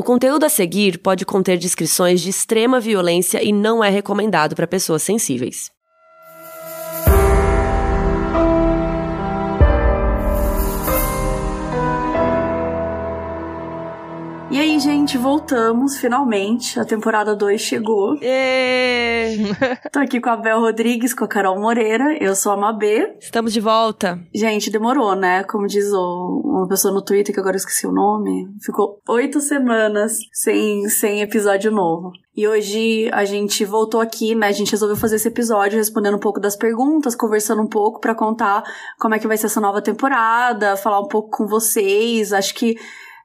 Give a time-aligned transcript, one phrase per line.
[0.00, 4.66] O conteúdo a seguir pode conter descrições de extrema violência e não é recomendado para
[4.66, 5.70] pessoas sensíveis.
[14.80, 16.80] Aí, gente, voltamos finalmente.
[16.80, 18.16] A temporada 2 chegou.
[19.92, 22.16] Tô aqui com a Bel Rodrigues, com a Carol Moreira.
[22.18, 23.14] Eu sou a Mabê.
[23.20, 24.18] Estamos de volta.
[24.34, 25.44] Gente, demorou, né?
[25.44, 28.48] Como diz o, uma pessoa no Twitter, que agora eu esqueci o nome.
[28.64, 32.12] Ficou oito semanas sem, sem episódio novo.
[32.34, 34.46] E hoje a gente voltou aqui, né?
[34.46, 38.14] A gente resolveu fazer esse episódio respondendo um pouco das perguntas, conversando um pouco para
[38.14, 38.62] contar
[38.98, 42.32] como é que vai ser essa nova temporada, falar um pouco com vocês.
[42.32, 42.76] Acho que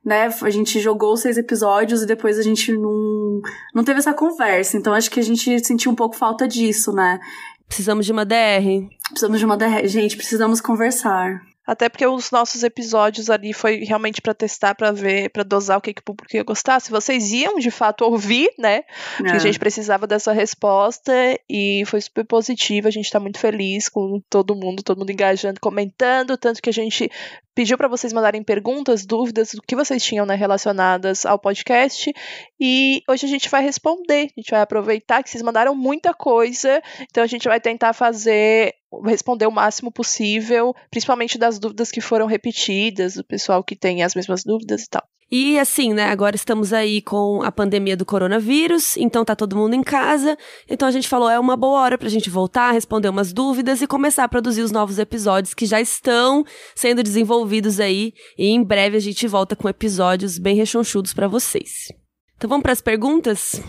[0.05, 0.29] né?
[0.41, 3.41] A gente jogou seis episódios e depois a gente não,
[3.73, 4.77] não teve essa conversa.
[4.77, 7.19] Então acho que a gente sentiu um pouco falta disso, né?
[7.67, 8.87] Precisamos de uma DR.
[9.09, 9.87] Precisamos de uma DR.
[9.87, 11.41] Gente, precisamos conversar.
[11.65, 15.81] Até porque os nossos episódios ali foi realmente para testar, para ver, para dosar o
[15.81, 16.79] que, que o público ia gostar.
[16.79, 18.83] Se vocês iam de fato ouvir, né?
[19.19, 19.23] É.
[19.23, 21.11] Que a gente precisava dessa resposta
[21.49, 22.87] e foi super positivo.
[22.87, 26.73] A gente tá muito feliz com todo mundo, todo mundo engajando, comentando, tanto que a
[26.73, 27.09] gente
[27.55, 32.13] pediu para vocês mandarem perguntas, dúvidas, do que vocês tinham né, relacionadas ao podcast.
[32.59, 34.27] E hoje a gente vai responder.
[34.35, 36.81] A gente vai aproveitar que vocês mandaram muita coisa.
[37.09, 42.25] Então a gente vai tentar fazer responder o máximo possível, principalmente das dúvidas que foram
[42.25, 45.03] repetidas, do pessoal que tem as mesmas dúvidas e tal.
[45.31, 49.73] E assim, né, agora estamos aí com a pandemia do coronavírus, então tá todo mundo
[49.73, 50.37] em casa.
[50.69, 53.87] Então a gente falou, é uma boa hora pra gente voltar, responder umas dúvidas e
[53.87, 58.13] começar a produzir os novos episódios que já estão sendo desenvolvidos aí.
[58.37, 61.91] E em breve a gente volta com episódios bem rechonchudos para vocês.
[62.37, 63.61] Então vamos para as perguntas?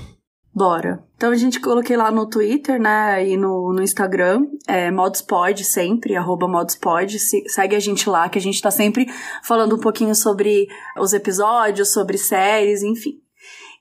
[0.57, 1.05] Bora.
[1.19, 6.17] Então a gente coloquei lá no Twitter, né, e no, no Instagram, é, Modspod sempre,
[6.17, 9.07] arroba Modspod, segue a gente lá, que a gente tá sempre
[9.43, 10.67] falando um pouquinho sobre
[10.99, 13.21] os episódios, sobre séries, enfim.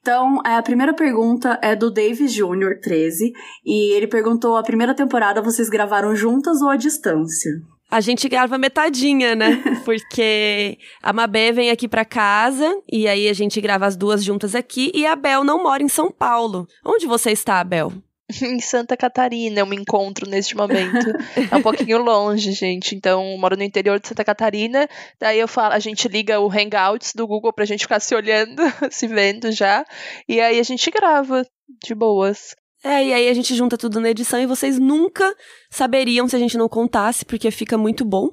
[0.01, 3.31] Então, a primeira pergunta é do Davis Jr., 13,
[3.65, 7.51] e ele perguntou: a primeira temporada vocês gravaram juntas ou à distância?
[7.95, 9.63] A gente grava metadinha, né?
[9.85, 14.53] Porque a Mabé vem aqui pra casa e aí a gente grava as duas juntas
[14.53, 16.67] aqui e a Bel não mora em São Paulo.
[16.85, 17.93] Onde você está, Bel?
[18.43, 21.07] em Santa Catarina eu me encontro neste momento.
[21.49, 22.93] É um pouquinho longe, gente.
[22.93, 24.89] Então, moro no interior de Santa Catarina.
[25.17, 28.61] Daí eu falo, a gente liga o Hangouts do Google pra gente ficar se olhando,
[28.91, 29.85] se vendo já.
[30.27, 31.47] E aí a gente grava
[31.81, 32.57] de boas.
[32.85, 35.35] É, e aí a gente junta tudo na edição e vocês nunca
[35.71, 38.29] saberiam se a gente não contasse, porque fica muito bom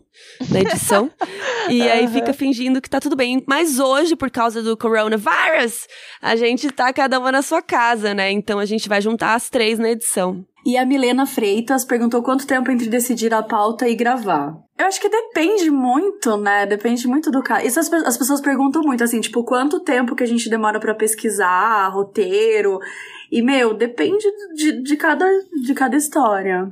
[0.51, 1.11] na edição.
[1.71, 1.91] e uhum.
[1.91, 3.43] aí fica fingindo que tá tudo bem.
[3.47, 5.89] Mas hoje, por causa do coronavirus,
[6.21, 8.31] a gente tá cada uma na sua casa, né?
[8.31, 10.45] Então a gente vai juntar as três na edição.
[10.67, 14.55] E a Milena Freitas perguntou quanto tempo entre decidir a pauta e gravar.
[14.79, 16.67] Eu acho que depende muito, né?
[16.67, 17.67] Depende muito do caso.
[17.67, 20.95] Isso as, as pessoas perguntam muito, assim, tipo, quanto tempo que a gente demora para
[20.95, 22.79] pesquisar, roteiro.
[23.33, 25.27] E, meu, depende de, de, cada,
[25.65, 26.71] de cada história.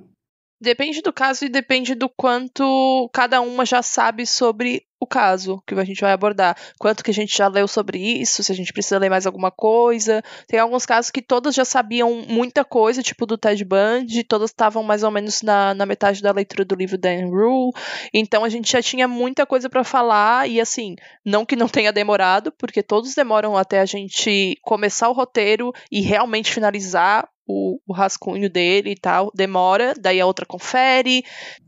[0.61, 5.75] Depende do caso e depende do quanto cada uma já sabe sobre o caso que
[5.75, 6.55] a gente vai abordar.
[6.79, 9.51] Quanto que a gente já leu sobre isso, se a gente precisa ler mais alguma
[9.51, 10.23] coisa.
[10.47, 14.83] Tem alguns casos que todas já sabiam muita coisa, tipo do Ted Bundy, todas estavam
[14.83, 17.73] mais ou menos na, na metade da leitura do livro da Anne Rule.
[18.13, 21.93] Então a gente já tinha muita coisa para falar e assim, não que não tenha
[21.93, 27.93] demorado, porque todos demoram até a gente começar o roteiro e realmente finalizar o, o,
[27.93, 31.23] rascunho dele e tal, demora, daí a outra confere.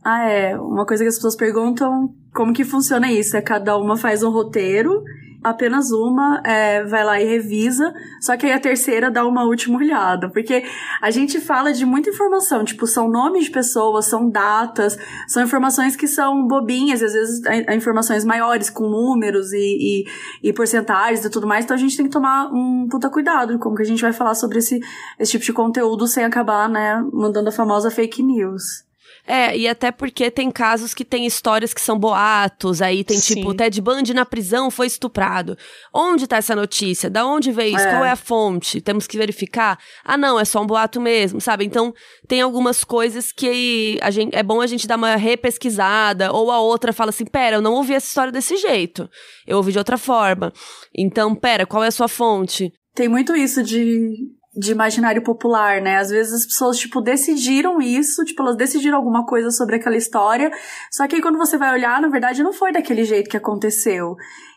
[0.04, 0.56] Ah, é.
[0.56, 3.36] Uma coisa que as pessoas perguntam como que funciona isso?
[3.36, 5.02] É cada uma faz um roteiro
[5.42, 9.78] apenas uma é, vai lá e revisa, só que aí a terceira dá uma última
[9.78, 10.64] olhada, porque
[11.00, 15.96] a gente fala de muita informação, tipo, são nomes de pessoas, são datas, são informações
[15.96, 17.42] que são bobinhas, às vezes
[17.74, 20.04] informações maiores, com números e,
[20.42, 23.58] e, e, porcentagens e tudo mais, então a gente tem que tomar um puta cuidado
[23.58, 24.80] como que a gente vai falar sobre esse,
[25.18, 28.91] esse tipo de conteúdo sem acabar, né, mandando a famosa fake news.
[29.26, 33.36] É, e até porque tem casos que tem histórias que são boatos, aí tem Sim.
[33.36, 35.56] tipo, Ted Bundy na prisão foi estuprado.
[35.94, 37.08] Onde tá essa notícia?
[37.08, 37.86] Da onde veio isso?
[37.86, 37.90] É.
[37.90, 38.80] Qual é a fonte?
[38.80, 39.78] Temos que verificar?
[40.04, 41.64] Ah, não, é só um boato mesmo, sabe?
[41.64, 41.94] Então,
[42.26, 46.60] tem algumas coisas que a gente, é bom a gente dar uma repesquisada, ou a
[46.60, 49.08] outra fala assim, pera, eu não ouvi essa história desse jeito.
[49.46, 50.52] Eu ouvi de outra forma.
[50.96, 52.72] Então, pera, qual é a sua fonte?
[52.94, 54.14] Tem muito isso de
[54.54, 55.96] de imaginário popular, né?
[55.96, 60.50] Às vezes as pessoas, tipo, decidiram isso, tipo, elas decidiram alguma coisa sobre aquela história,
[60.90, 64.14] só que aí quando você vai olhar, na verdade, não foi daquele jeito que aconteceu.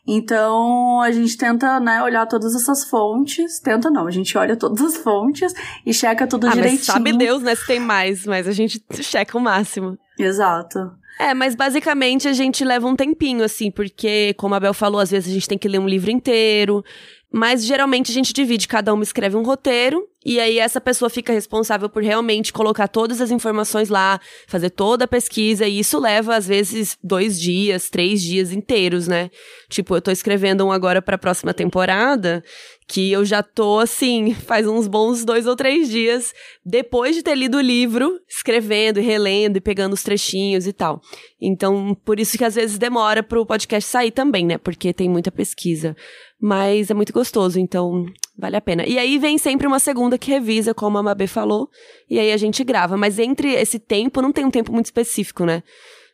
[0.07, 3.59] Então a gente tenta, né, olhar todas essas fontes.
[3.59, 5.53] Tenta não, a gente olha todas as fontes
[5.85, 6.77] e checa tudo ah, direitinho.
[6.77, 9.97] Mas sabe Deus, né, se tem mais, mas a gente checa o máximo.
[10.19, 10.79] Exato.
[11.19, 15.11] É, mas basicamente a gente leva um tempinho, assim, porque, como a Bel falou, às
[15.11, 16.83] vezes a gente tem que ler um livro inteiro.
[17.31, 21.33] Mas geralmente a gente divide, cada uma escreve um roteiro, e aí essa pessoa fica
[21.33, 26.35] responsável por realmente colocar todas as informações lá, fazer toda a pesquisa, e isso leva,
[26.35, 29.29] às vezes, dois dias, três dias inteiros, né?
[29.69, 32.43] Tipo, eu tô escrevendo um agora pra próxima temporada,
[32.87, 36.33] que eu já tô assim, faz uns bons dois ou três dias,
[36.63, 41.01] depois de ter lido o livro, escrevendo e relendo e pegando os trechinhos e tal.
[41.41, 44.57] Então, por isso que às vezes demora pro podcast sair também, né?
[44.57, 45.95] Porque tem muita pesquisa.
[46.39, 48.05] Mas é muito gostoso, então
[48.37, 48.85] vale a pena.
[48.85, 51.69] E aí vem sempre uma segunda que revisa, como a Mabê falou,
[52.09, 52.97] e aí a gente grava.
[52.97, 55.63] Mas entre esse tempo, não tem um tempo muito específico, né?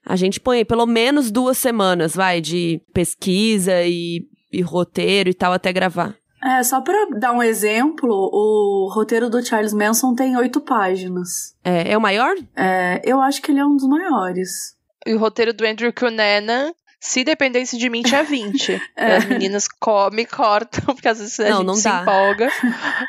[0.06, 5.54] A gente põe pelo menos duas semanas, vai, de pesquisa e, e roteiro e tal,
[5.54, 6.21] até gravar.
[6.44, 11.56] É, só pra dar um exemplo, o roteiro do Charles Manson tem oito páginas.
[11.64, 12.36] É, é o maior?
[12.56, 14.76] É, eu acho que ele é um dos maiores.
[15.06, 16.74] E o roteiro do Andrew Cunanan
[17.04, 18.80] se dependesse de mim, tinha 20.
[18.96, 19.16] é.
[19.16, 22.02] As meninas comem, cortam, porque às vezes a não, gente não se dá.
[22.04, 22.48] empolga.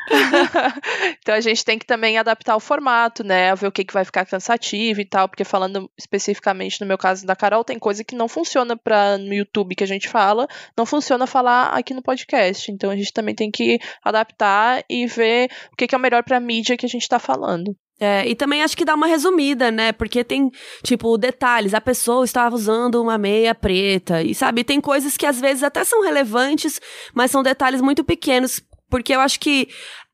[1.21, 3.53] então a gente tem que também adaptar o formato, né?
[3.53, 5.29] Ver o que, que vai ficar cansativo e tal.
[5.29, 9.31] Porque falando especificamente no meu caso da Carol, tem coisa que não funciona para no
[9.31, 12.71] YouTube que a gente fala, não funciona falar aqui no podcast.
[12.71, 16.23] Então a gente também tem que adaptar e ver o que, que é o melhor
[16.23, 17.77] pra mídia que a gente tá falando.
[17.99, 19.91] É, e também acho que dá uma resumida, né?
[19.91, 20.51] Porque tem,
[20.83, 21.73] tipo, detalhes.
[21.73, 24.21] A pessoa estava usando uma meia preta.
[24.21, 26.81] E, sabe, tem coisas que às vezes até são relevantes,
[27.13, 28.61] mas são detalhes muito pequenos.
[28.89, 29.69] Porque eu acho que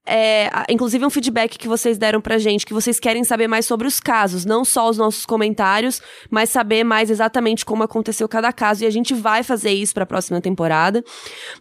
[0.06, 3.88] é, inclusive um feedback que vocês deram pra gente, que vocês querem saber mais sobre
[3.88, 6.02] os casos, não só os nossos comentários,
[6.32, 8.84] mas saber mais exatamente como aconteceu cada caso.
[8.84, 11.04] E a gente vai fazer isso pra próxima temporada.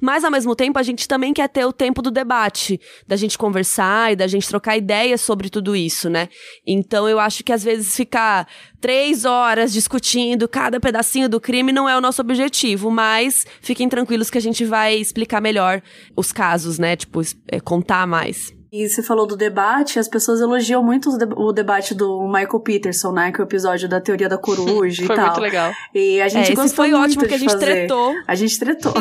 [0.01, 3.37] Mas, ao mesmo tempo, a gente também quer ter o tempo do debate, da gente
[3.37, 6.29] conversar e da gente trocar ideias sobre tudo isso, né?
[6.67, 8.49] Então, eu acho que às vezes ficar
[8.81, 14.31] três horas discutindo cada pedacinho do crime não é o nosso objetivo, mas fiquem tranquilos
[14.31, 15.83] que a gente vai explicar melhor
[16.17, 16.97] os casos, né?
[16.97, 18.38] Tipo, é, contar mais.
[18.71, 23.33] E você falou do debate, as pessoas elogiam muito o debate do Michael Peterson, né?
[23.33, 25.17] Que é o episódio da teoria da coruja e tal.
[25.17, 25.73] Foi muito legal.
[25.95, 27.65] E a gente é, gostou foi muito ótimo que a gente fazer.
[27.65, 28.15] tretou.
[28.27, 28.93] A gente tretou.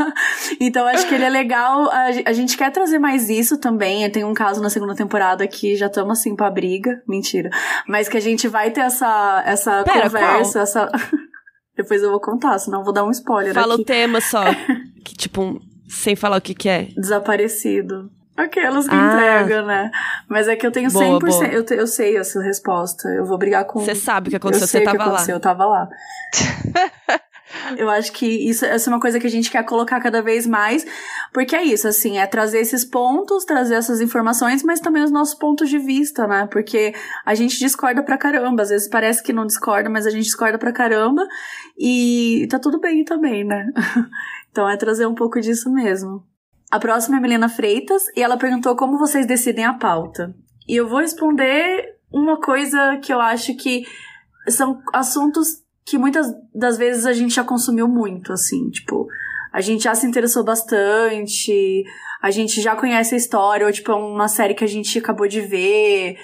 [0.60, 1.90] então acho que ele é legal.
[1.90, 4.08] A, a, gente quer trazer mais isso também.
[4.10, 7.02] Tem um caso na segunda temporada que já estamos assim pra briga.
[7.08, 7.48] Mentira.
[7.88, 10.62] Mas que a gente vai ter essa, essa Pera, conversa, qual?
[10.62, 10.92] essa.
[11.74, 13.54] Depois eu vou contar, senão eu vou dar um spoiler.
[13.54, 13.82] Fala aqui.
[13.82, 14.44] o tema só.
[15.04, 16.88] que tipo, sem falar o que, que é.
[16.96, 18.10] Desaparecido.
[18.36, 19.12] Aquelas que ah.
[19.12, 19.90] entregam, né?
[20.28, 20.92] Mas é que eu tenho 100%.
[20.92, 21.46] Boa, boa.
[21.46, 23.08] Eu, te, eu sei essa resposta.
[23.08, 23.80] Eu vou brigar com.
[23.80, 25.36] Você sabe o que aconteceu, eu sei você tava que aconteceu, lá.
[25.36, 25.88] Eu tava lá.
[27.78, 30.46] eu acho que isso, essa é uma coisa que a gente quer colocar cada vez
[30.46, 30.84] mais,
[31.32, 35.34] porque é isso, assim, é trazer esses pontos, trazer essas informações, mas também os nossos
[35.34, 36.48] pontos de vista, né?
[36.50, 36.94] Porque
[37.24, 40.58] a gente discorda pra caramba, às vezes parece que não discorda, mas a gente discorda
[40.58, 41.26] pra caramba,
[41.78, 43.70] e tá tudo bem também, né?
[44.50, 46.24] então é trazer um pouco disso mesmo.
[46.70, 50.34] A próxima é Melina Freitas e ela perguntou como vocês decidem a pauta.
[50.68, 53.84] E eu vou responder uma coisa que eu acho que
[54.48, 59.06] são assuntos que muitas das vezes a gente já consumiu muito, assim, tipo,
[59.52, 61.84] a gente já se interessou bastante,
[62.20, 65.28] a gente já conhece a história, ou tipo, é uma série que a gente acabou
[65.28, 66.18] de ver.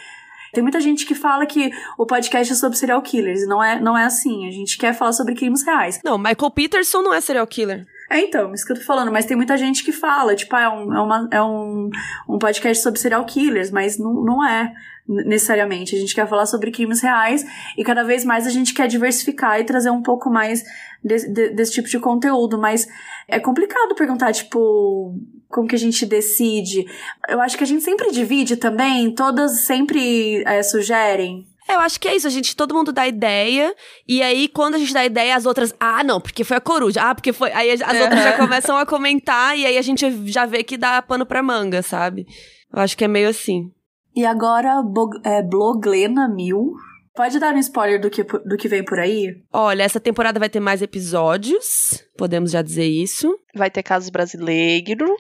[0.52, 3.80] Tem muita gente que fala que o podcast é sobre serial killers, e não é,
[3.80, 4.48] não é assim.
[4.48, 6.00] A gente quer falar sobre crimes reais.
[6.04, 7.86] Não, Michael Peterson não é serial killer.
[8.12, 10.60] É, então, isso que eu tô falando, mas tem muita gente que fala, tipo, ah,
[10.60, 11.88] é, um, é, uma, é um,
[12.28, 14.70] um podcast sobre serial killers, mas não, não é
[15.08, 15.96] necessariamente.
[15.96, 17.42] A gente quer falar sobre crimes reais
[17.74, 20.62] e cada vez mais a gente quer diversificar e trazer um pouco mais
[21.02, 22.86] de, de, desse tipo de conteúdo, mas
[23.26, 26.84] é complicado perguntar, tipo, como que a gente decide.
[27.26, 32.08] Eu acho que a gente sempre divide também, todas sempre é, sugerem eu acho que
[32.08, 33.74] é isso, a gente, todo mundo dá ideia,
[34.06, 37.00] e aí quando a gente dá ideia, as outras, ah, não, porque foi a coruja,
[37.02, 37.52] ah, porque foi.
[37.52, 38.02] Aí as uhum.
[38.02, 41.42] outras já começam a comentar, e aí a gente já vê que dá pano pra
[41.42, 42.26] manga, sabe?
[42.72, 43.70] Eu acho que é meio assim.
[44.14, 44.82] E agora,
[45.24, 46.74] é, Bloglena Mil
[47.14, 49.36] Pode dar um spoiler do que, do que vem por aí?
[49.52, 53.38] Olha, essa temporada vai ter mais episódios, podemos já dizer isso.
[53.54, 55.10] Vai ter casos brasileiros.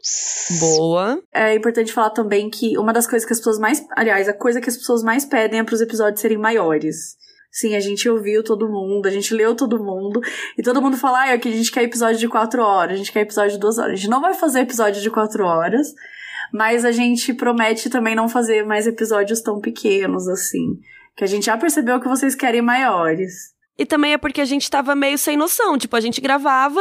[0.58, 1.22] Boa.
[1.34, 3.86] É importante falar também que uma das coisas que as pessoas mais.
[3.94, 7.20] Aliás, a coisa que as pessoas mais pedem é para os episódios serem maiores.
[7.50, 10.22] Sim, a gente ouviu todo mundo, a gente leu todo mundo,
[10.56, 12.96] e todo mundo fala, ah, é que a gente quer episódio de quatro horas, a
[12.96, 13.92] gente quer episódio de duas horas.
[13.92, 15.88] A gente não vai fazer episódio de quatro horas,
[16.50, 20.80] mas a gente promete também não fazer mais episódios tão pequenos assim
[21.16, 23.52] que a gente já percebeu que vocês querem maiores.
[23.78, 25.78] E também é porque a gente tava meio sem noção.
[25.78, 26.80] Tipo, a gente gravava,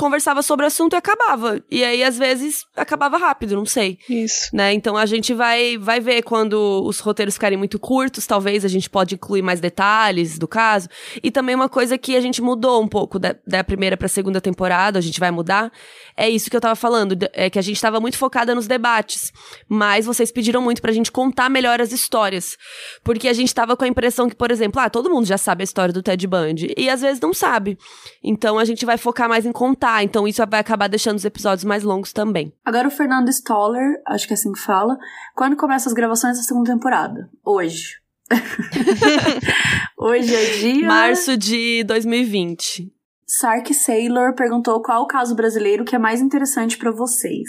[0.00, 1.62] conversava sobre o assunto e acabava.
[1.70, 3.98] E aí, às vezes, acabava rápido, não sei.
[4.08, 4.48] Isso.
[4.50, 4.72] Né?
[4.72, 8.88] Então a gente vai, vai ver quando os roteiros ficarem muito curtos, talvez a gente
[8.88, 10.88] pode incluir mais detalhes do caso.
[11.22, 14.40] E também uma coisa que a gente mudou um pouco da, da primeira pra segunda
[14.40, 15.70] temporada, a gente vai mudar,
[16.16, 19.30] é isso que eu tava falando, é que a gente tava muito focada nos debates.
[19.68, 22.56] Mas vocês pediram muito pra gente contar melhor as histórias.
[23.04, 25.62] Porque a gente tava com a impressão que, por exemplo, ah, todo mundo já sabe
[25.62, 26.72] a história do Ted Bundy.
[26.74, 27.76] E às vezes não sabe.
[28.24, 31.64] Então a gente vai focar mais em contar então isso vai acabar deixando os episódios
[31.64, 32.52] mais longos também.
[32.64, 34.96] Agora o Fernando Stoller, acho que é assim que fala,
[35.34, 37.28] quando começam as gravações da segunda temporada?
[37.44, 38.00] Hoje.
[39.98, 40.86] Hoje é dia.
[40.86, 42.92] Março de 2020.
[43.26, 47.48] Sark Sailor perguntou qual o caso brasileiro que é mais interessante para vocês.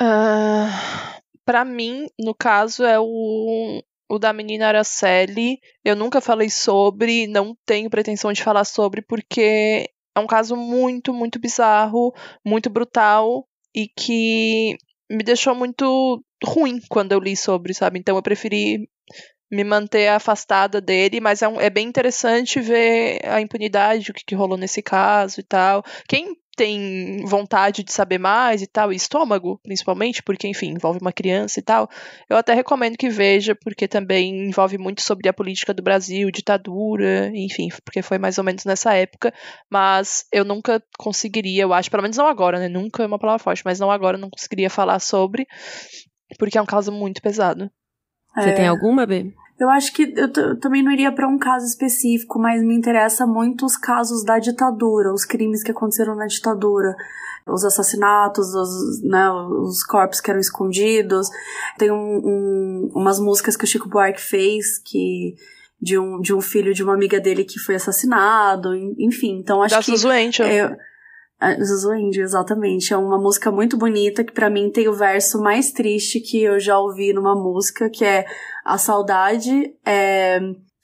[0.00, 5.58] Uh, ah, para mim, no caso, é o, o da menina Araceli.
[5.84, 11.38] Eu nunca falei sobre, não tenho pretensão de falar sobre, porque um caso muito, muito
[11.38, 14.76] bizarro, muito brutal e que
[15.10, 17.98] me deixou muito ruim quando eu li sobre, sabe?
[17.98, 18.88] Então eu preferi
[19.50, 24.24] me manter afastada dele, mas é, um, é bem interessante ver a impunidade, o que,
[24.24, 25.82] que rolou nesse caso e tal.
[26.08, 31.10] Quem tem vontade de saber mais e tal, e estômago, principalmente, porque, enfim, envolve uma
[31.10, 31.88] criança e tal,
[32.28, 37.32] eu até recomendo que veja, porque também envolve muito sobre a política do Brasil, ditadura,
[37.34, 39.32] enfim, porque foi mais ou menos nessa época,
[39.70, 42.68] mas eu nunca conseguiria, eu acho, pelo menos não agora, né?
[42.68, 45.46] Nunca é uma palavra forte, mas não agora, não conseguiria falar sobre,
[46.38, 47.70] porque é um caso muito pesado.
[48.36, 48.52] Você é...
[48.52, 49.32] tem alguma, B?
[49.60, 53.66] Eu acho que eu, também não iria para um caso específico, mas me interessa muito
[53.66, 56.96] os casos da ditadura, os crimes que aconteceram na ditadura,
[57.46, 61.28] os assassinatos, os, né, os corpos que eram escondidos.
[61.76, 65.34] Tem um, um, umas músicas que o Chico Buarque fez que
[65.78, 69.40] de um, de um filho de uma amiga dele que foi assassinado, enfim.
[69.40, 69.94] Então acho da que.
[69.94, 70.74] Zuente, é,
[71.62, 72.92] Zuzuende, exatamente.
[72.92, 76.60] É uma música muito bonita que para mim tem o verso mais triste que eu
[76.60, 78.26] já ouvi numa música, que é
[78.64, 80.40] a saudade é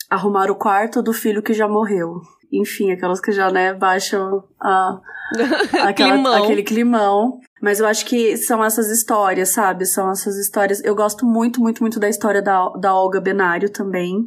[0.09, 2.21] arrumar o quarto do filho que já morreu.
[2.53, 5.01] Enfim, aquelas que já, né, baixam a,
[5.85, 6.45] aquela, climão.
[6.45, 7.41] aquele climão.
[7.61, 9.85] Mas eu acho que são essas histórias, sabe?
[9.85, 10.83] São essas histórias.
[10.85, 14.27] Eu gosto muito, muito, muito da história da, da Olga Benário também.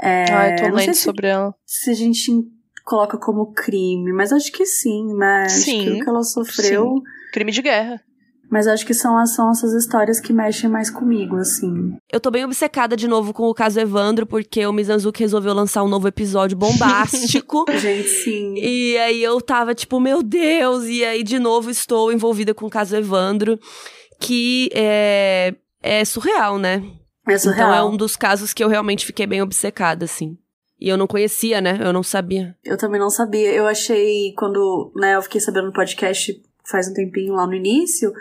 [0.00, 1.54] É, ah, eu tô lendo sobre ela.
[1.66, 2.32] Se a gente
[2.84, 5.48] coloca como crime, mas acho que sim, né?
[5.48, 5.80] Sim.
[5.80, 6.84] Acho que o que ela sofreu.
[6.96, 7.02] Sim.
[7.32, 8.00] Crime de guerra.
[8.52, 11.96] Mas acho que são, são essas histórias que mexem mais comigo, assim.
[12.12, 15.82] Eu tô bem obcecada de novo com o caso Evandro, porque o Mizanzuki resolveu lançar
[15.82, 17.64] um novo episódio bombástico.
[17.72, 18.54] Gente, sim.
[18.58, 20.84] E aí eu tava tipo, meu Deus!
[20.84, 23.58] E aí, de novo, estou envolvida com o caso Evandro,
[24.20, 26.84] que é, é surreal, né?
[27.26, 27.70] É surreal.
[27.70, 30.36] Então é um dos casos que eu realmente fiquei bem obcecada, assim.
[30.82, 31.78] E eu não conhecia, né?
[31.80, 32.56] Eu não sabia.
[32.64, 33.52] Eu também não sabia.
[33.52, 38.12] Eu achei, quando né, eu fiquei sabendo no podcast faz um tempinho lá no início.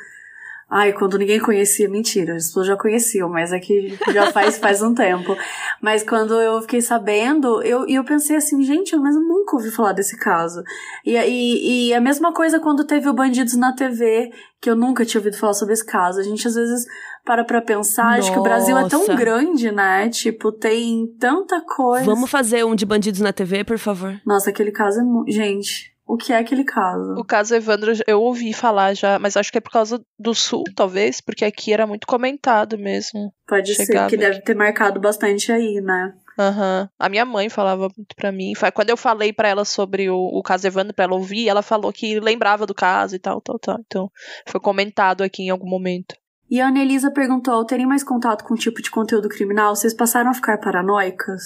[0.73, 4.81] Ai, quando ninguém conhecia, mentira, as pessoas já conheciam, mas aqui é já faz, faz
[4.81, 5.35] um tempo.
[5.81, 9.91] Mas quando eu fiquei sabendo, eu, eu pensei assim, gente, eu mesmo nunca ouvi falar
[9.91, 10.63] desse caso.
[11.05, 15.03] E, e, e a mesma coisa quando teve o Bandidos na TV, que eu nunca
[15.03, 16.21] tinha ouvido falar sobre esse caso.
[16.21, 16.85] A gente às vezes
[17.25, 18.05] para pra pensar.
[18.05, 18.19] Nossa.
[18.19, 20.07] Acho que o Brasil é tão grande, né?
[20.07, 22.05] Tipo, tem tanta coisa.
[22.05, 24.19] Vamos fazer um de bandidos na TV, por favor?
[24.25, 25.03] Nossa, aquele caso é.
[25.03, 25.25] Mu...
[25.27, 25.90] Gente.
[26.11, 27.13] O que é aquele caso?
[27.13, 30.65] O caso Evandro, eu ouvi falar já, mas acho que é por causa do sul,
[30.75, 33.33] talvez, porque aqui era muito comentado mesmo.
[33.47, 36.13] Pode ser, que deve ter marcado bastante aí, né?
[36.37, 36.81] Aham.
[36.81, 36.89] Uhum.
[36.99, 38.51] A minha mãe falava muito pra mim.
[38.73, 41.93] Quando eu falei para ela sobre o, o caso Evandro, pra ela ouvir, ela falou
[41.93, 43.79] que lembrava do caso e tal, tal, tal.
[43.79, 44.11] Então,
[44.45, 46.13] foi comentado aqui em algum momento.
[46.49, 49.93] E a Annelisa perguntou: ao terem mais contato com um tipo de conteúdo criminal, vocês
[49.93, 51.41] passaram a ficar paranoicas?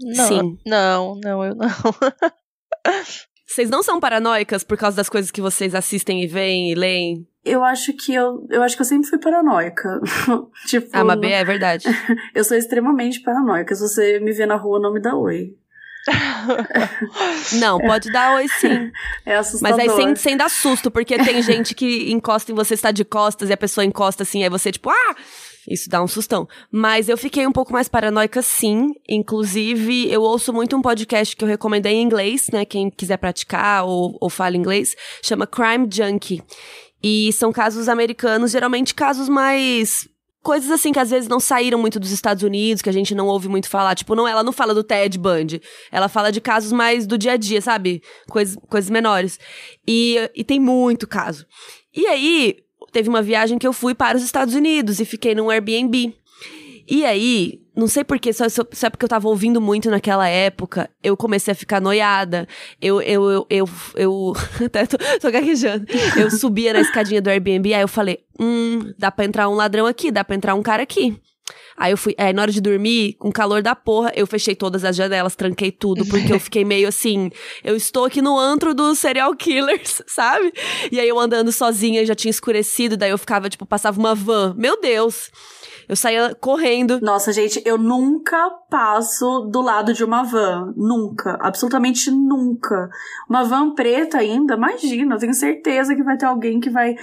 [0.00, 0.58] Não, Sim.
[0.64, 1.68] Não, não, eu não.
[3.46, 7.26] Vocês não são paranoicas por causa das coisas que vocês assistem e veem e leem?
[7.44, 10.00] Eu acho que eu, eu acho que eu sempre fui paranoica.
[10.66, 11.86] tipo, ah, Mabê, é verdade.
[12.34, 13.72] eu sou extremamente paranoica.
[13.74, 15.54] Se você me vê na rua, não me dá oi.
[17.58, 18.92] Não, pode dar oi sim.
[19.24, 19.76] É assustador.
[19.76, 23.04] Mas aí sem, sem dar susto, porque tem gente que encosta em você, está de
[23.04, 25.16] costas, e a pessoa encosta assim, aí você tipo, ah!
[25.68, 26.48] Isso dá um sustão.
[26.70, 28.94] Mas eu fiquei um pouco mais paranoica, sim.
[29.08, 32.64] Inclusive, eu ouço muito um podcast que eu recomendei em inglês, né?
[32.64, 36.42] Quem quiser praticar ou, ou fala inglês, chama Crime Junkie.
[37.02, 40.08] E são casos americanos, geralmente casos mais
[40.46, 43.26] coisas assim que às vezes não saíram muito dos Estados Unidos, que a gente não
[43.26, 43.96] ouve muito falar.
[43.96, 45.60] Tipo, não, ela não fala do Ted Bundy.
[45.90, 48.00] Ela fala de casos mais do dia a dia, sabe?
[48.28, 49.40] Coisas, coisas menores.
[49.86, 51.44] E, e tem muito caso.
[51.92, 52.58] E aí,
[52.96, 56.14] teve uma viagem que eu fui para os Estados Unidos e fiquei num Airbnb.
[56.88, 61.14] E aí, não sei porquê, só, só, porque eu tava ouvindo muito naquela época, eu
[61.14, 62.48] comecei a ficar noiada.
[62.80, 64.32] Eu, eu, eu, eu, eu
[64.64, 65.84] até tô, tô gaguejando.
[66.18, 69.84] Eu subia na escadinha do Airbnb, aí eu falei, hum, dá pra entrar um ladrão
[69.84, 71.20] aqui, dá pra entrar um cara aqui.
[71.76, 74.84] Aí eu fui, é, na hora de dormir, com calor da porra, eu fechei todas
[74.84, 77.30] as janelas, tranquei tudo, porque eu fiquei meio assim,
[77.62, 80.52] eu estou aqui no antro dos serial killers, sabe?
[80.90, 84.54] E aí eu andando sozinha, já tinha escurecido, daí eu ficava, tipo, passava uma van.
[84.56, 85.30] Meu Deus!
[85.88, 87.00] Eu saía correndo.
[87.00, 90.72] Nossa, gente, eu nunca passo do lado de uma van.
[90.76, 91.38] Nunca.
[91.40, 92.88] Absolutamente nunca.
[93.28, 96.94] Uma van preta ainda, imagina, eu tenho certeza que vai ter alguém que vai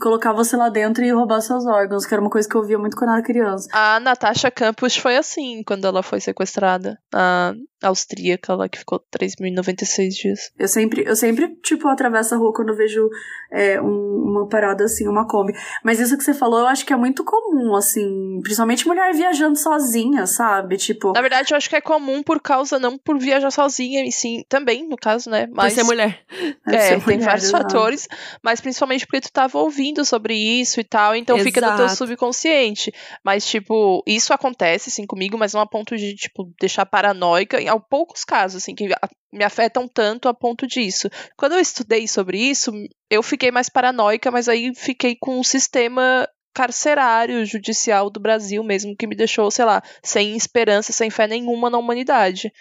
[0.00, 2.78] colocar você lá dentro e roubar seus órgãos, que era uma coisa que eu via
[2.78, 3.68] muito quando eu era criança.
[3.72, 6.98] A Natasha Campos foi assim quando ela foi sequestrada.
[7.14, 10.52] A austríaca lá que ficou 3.096 dias.
[10.58, 13.08] Eu sempre, eu sempre, tipo, atravesso a rua quando vejo
[13.50, 15.52] é, um, uma parada assim, uma Kombi.
[15.84, 19.58] Mas isso que você falou, eu acho que é muito comum, assim, principalmente mulher viajando
[19.58, 20.76] sozinha, sabe?
[20.76, 21.12] Tipo.
[21.12, 24.44] Na verdade, eu acho que é comum por causa, não por viajar sozinha, e sim,
[24.48, 25.48] também, no caso, né?
[25.52, 25.74] Mas.
[25.74, 26.22] Por ser mulher.
[26.64, 27.64] É, ser tem mulher, vários exato.
[27.64, 28.08] fatores,
[28.42, 31.52] mas principalmente porque tu tava ouvindo sobre isso e tal, então exato.
[31.52, 32.92] fica no teu subconsciente.
[33.24, 37.80] Mas, tipo, isso acontece, assim, comigo, mas não a ponto de, tipo, deixar paranoica há
[37.80, 38.88] poucos casos, assim, que
[39.32, 41.08] me afetam tanto a ponto disso.
[41.36, 42.72] Quando eu estudei sobre isso,
[43.10, 48.94] eu fiquei mais paranoica, mas aí fiquei com um sistema carcerário judicial do Brasil mesmo
[48.94, 52.52] que me deixou, sei lá, sem esperança, sem fé nenhuma na humanidade.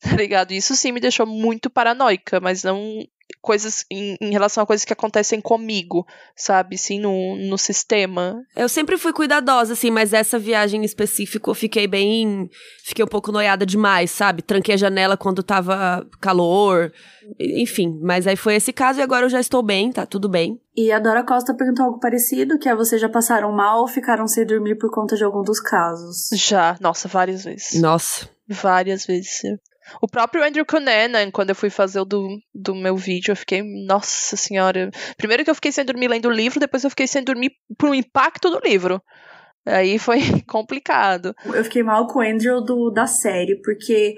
[0.00, 0.52] Tá ligado?
[0.52, 3.04] Isso sim me deixou muito paranoica, mas não
[3.40, 6.76] coisas em, em, relação a coisas que acontecem comigo, sabe?
[6.76, 8.42] Sim, no, no sistema.
[8.56, 12.48] Eu sempre fui cuidadosa, assim, mas essa viagem em específico eu fiquei bem.
[12.84, 14.42] Fiquei um pouco noiada demais, sabe?
[14.42, 16.92] Tranquei a janela quando tava calor.
[17.38, 20.60] Enfim, mas aí foi esse caso e agora eu já estou bem, tá tudo bem.
[20.76, 24.26] E a Dora Costa perguntou algo parecido, que é vocês já passaram mal ou ficaram
[24.26, 26.28] sem dormir por conta de algum dos casos?
[26.32, 27.80] Já, nossa, várias vezes.
[27.80, 28.28] Nossa.
[28.48, 29.42] Várias vezes.
[30.00, 33.62] O próprio Andrew Cunanan, quando eu fui fazer o do, do meu vídeo, eu fiquei,
[33.86, 34.90] nossa senhora.
[35.16, 37.88] Primeiro que eu fiquei sem dormir lendo o livro, depois eu fiquei sem dormir por
[37.88, 39.02] um impacto do livro.
[39.66, 40.18] Aí foi
[40.48, 41.34] complicado.
[41.46, 44.16] Eu fiquei mal com o Andrew do, da série, porque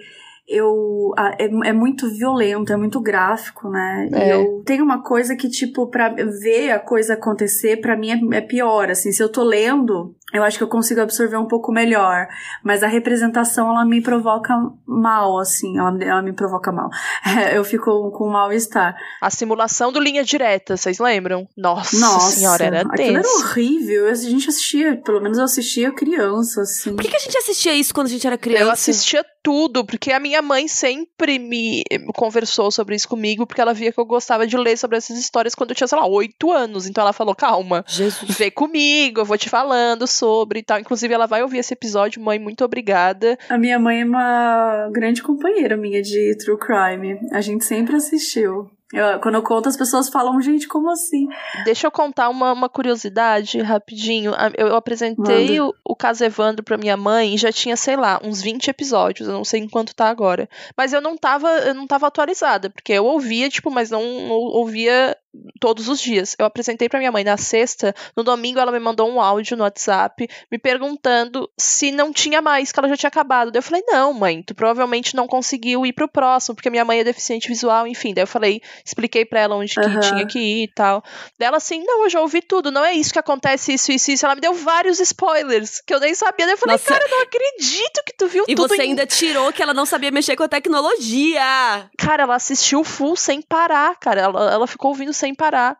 [0.49, 4.09] eu é, é, muito violento, é muito gráfico, né?
[4.13, 4.27] É.
[4.27, 8.39] E eu tenho uma coisa que, tipo, pra ver a coisa acontecer, para mim é,
[8.39, 9.13] é, pior, assim.
[9.13, 12.27] Se eu tô lendo, eu acho que eu consigo absorver um pouco melhor.
[12.65, 14.55] Mas a representação, ela me provoca
[14.87, 15.79] mal, assim.
[15.79, 16.89] Ela, ela me provoca mal.
[17.55, 18.97] eu fico com mal-estar.
[19.21, 21.47] A simulação do Linha Direta, vocês lembram?
[21.57, 23.19] Nossa, Nossa senhora, era tenso.
[23.19, 24.09] era horrível.
[24.09, 26.95] A gente assistia, pelo menos eu assistia criança, assim.
[26.95, 28.65] Por que, que a gente assistia isso quando a gente era criança?
[28.65, 31.83] Eu assistia tudo, porque a minha mãe sempre me
[32.15, 35.55] conversou sobre isso comigo, porque ela via que eu gostava de ler sobre essas histórias
[35.55, 36.87] quando eu tinha, sei lá, oito anos.
[36.87, 38.37] Então ela falou: calma, Jesus.
[38.37, 40.79] vê comigo, eu vou te falando sobre e tal.
[40.79, 43.37] Inclusive, ela vai ouvir esse episódio, mãe, muito obrigada.
[43.49, 47.19] A minha mãe é uma grande companheira minha de True Crime.
[47.33, 48.71] A gente sempre assistiu.
[48.93, 51.27] Eu, quando eu conto, as pessoas falam, gente, como assim?
[51.65, 54.33] Deixa eu contar uma, uma curiosidade rapidinho.
[54.57, 58.21] Eu, eu apresentei o, o, caso Evandro pra minha mãe e já tinha, sei lá,
[58.23, 59.27] uns 20 episódios.
[59.27, 60.49] Eu não sei em quanto tá agora.
[60.77, 64.37] Mas eu não tava, eu não tava atualizada, porque eu ouvia, tipo, mas não, não
[64.37, 65.17] ouvia
[65.61, 66.37] todos os dias.
[66.39, 69.65] Eu apresentei para minha mãe na sexta, no domingo ela me mandou um áudio no
[69.65, 73.51] WhatsApp me perguntando se não tinha mais, que ela já tinha acabado.
[73.51, 77.01] Daí eu falei: "Não, mãe, tu provavelmente não conseguiu ir pro próximo, porque minha mãe
[77.01, 78.13] é deficiente visual, enfim".
[78.13, 80.01] Daí eu falei, expliquei para ela onde uhum.
[80.01, 81.03] que tinha que ir e tal.
[81.39, 84.11] Daí ela assim: "Não, eu já ouvi tudo, não é isso que acontece isso isso
[84.11, 84.27] isso".
[84.27, 86.47] Ela me deu vários spoilers que eu nem sabia.
[86.47, 86.89] Daí eu falei: Nossa.
[86.89, 88.67] "Cara, eu não acredito que tu viu e tudo".
[88.67, 88.91] E você em...
[88.91, 91.91] ainda tirou que ela não sabia mexer com a tecnologia.
[91.99, 94.21] Cara, ela assistiu full sem parar, cara.
[94.23, 95.79] Ela, ela ficou ouvindo sem parar.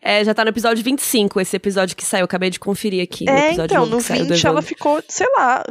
[0.00, 2.24] É, já tá no episódio 25, esse episódio que saiu.
[2.24, 3.28] Acabei de conferir aqui.
[3.28, 5.64] É, então, no 20 ela ficou, sei lá,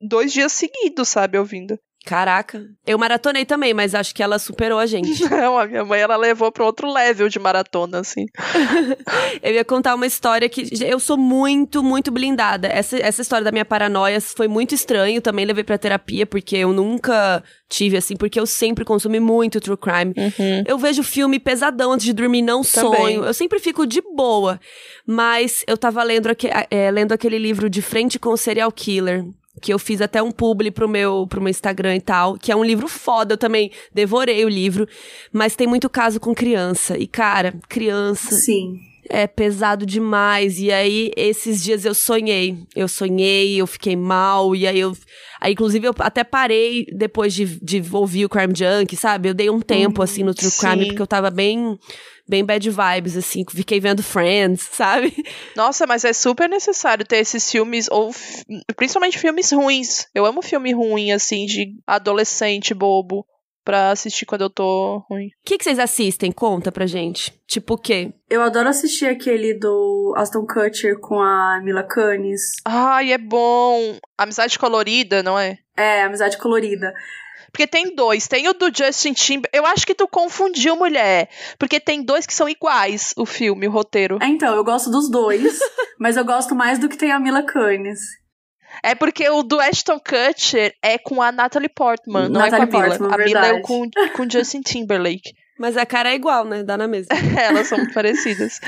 [0.00, 1.78] dois dias seguidos, sabe, ouvindo.
[2.08, 2.64] Caraca.
[2.86, 5.22] Eu maratonei também, mas acho que ela superou a gente.
[5.28, 8.24] Não, a minha mãe ela levou para outro level de maratona, assim.
[9.42, 12.66] eu ia contar uma história que eu sou muito, muito blindada.
[12.66, 15.20] Essa, essa história da minha paranoia foi muito estranho.
[15.20, 19.76] Também levei pra terapia, porque eu nunca tive, assim, porque eu sempre consumi muito true
[19.76, 20.14] crime.
[20.16, 20.64] Uhum.
[20.66, 23.00] Eu vejo filme pesadão antes de dormir, não também.
[23.00, 23.24] sonho.
[23.26, 24.58] Eu sempre fico de boa.
[25.06, 26.30] Mas eu tava lendo,
[26.70, 29.26] é, lendo aquele livro De Frente com o Serial Killer
[29.58, 32.56] que eu fiz até um publi pro meu, pro meu Instagram e tal, que é
[32.56, 34.88] um livro foda, eu também devorei o livro,
[35.32, 36.96] mas tem muito caso com criança.
[36.96, 38.34] E, cara, criança.
[38.34, 38.80] Sim.
[39.08, 40.58] É pesado demais.
[40.58, 42.58] E aí, esses dias eu sonhei.
[42.74, 44.96] Eu sonhei, eu fiquei mal, e aí eu.
[45.40, 49.28] Aí, inclusive, eu até parei depois de, de ouvir o Crime Junk, sabe?
[49.28, 51.78] Eu dei um tempo, assim, no True Crime, porque eu tava bem
[52.28, 53.44] bem bad vibes, assim.
[53.48, 55.14] Fiquei vendo Friends, sabe?
[55.56, 58.14] Nossa, mas é super necessário ter esses filmes, ou
[58.76, 60.06] principalmente filmes ruins.
[60.14, 63.24] Eu amo filme ruim, assim, de adolescente bobo
[63.68, 65.26] pra assistir quando eu tô ruim.
[65.26, 66.32] O que, que vocês assistem?
[66.32, 67.38] Conta pra gente.
[67.46, 68.14] Tipo o quê?
[68.30, 72.40] Eu adoro assistir aquele do Aston Kutcher com a Mila Kunis.
[72.64, 73.98] Ai, é bom.
[74.16, 75.58] Amizade colorida, não é?
[75.76, 76.94] É, Amizade colorida.
[77.52, 78.26] Porque tem dois.
[78.26, 79.54] Tem o do Justin Timberlake.
[79.54, 81.28] Eu acho que tu confundiu, mulher.
[81.58, 84.18] Porque tem dois que são iguais, o filme, o roteiro.
[84.22, 85.58] É, então, eu gosto dos dois.
[86.00, 88.00] mas eu gosto mais do que tem a Mila Kunis.
[88.82, 92.76] É porque o do Ashton Kutcher é com a Natalie Portman, não Natalie é com
[92.76, 92.98] a Mila.
[92.98, 95.32] Portman, a Mila é com, com Justin Timberlake.
[95.58, 96.62] Mas a cara é igual, né?
[96.62, 97.08] Dá na mesma.
[97.36, 98.60] Elas são muito parecidas.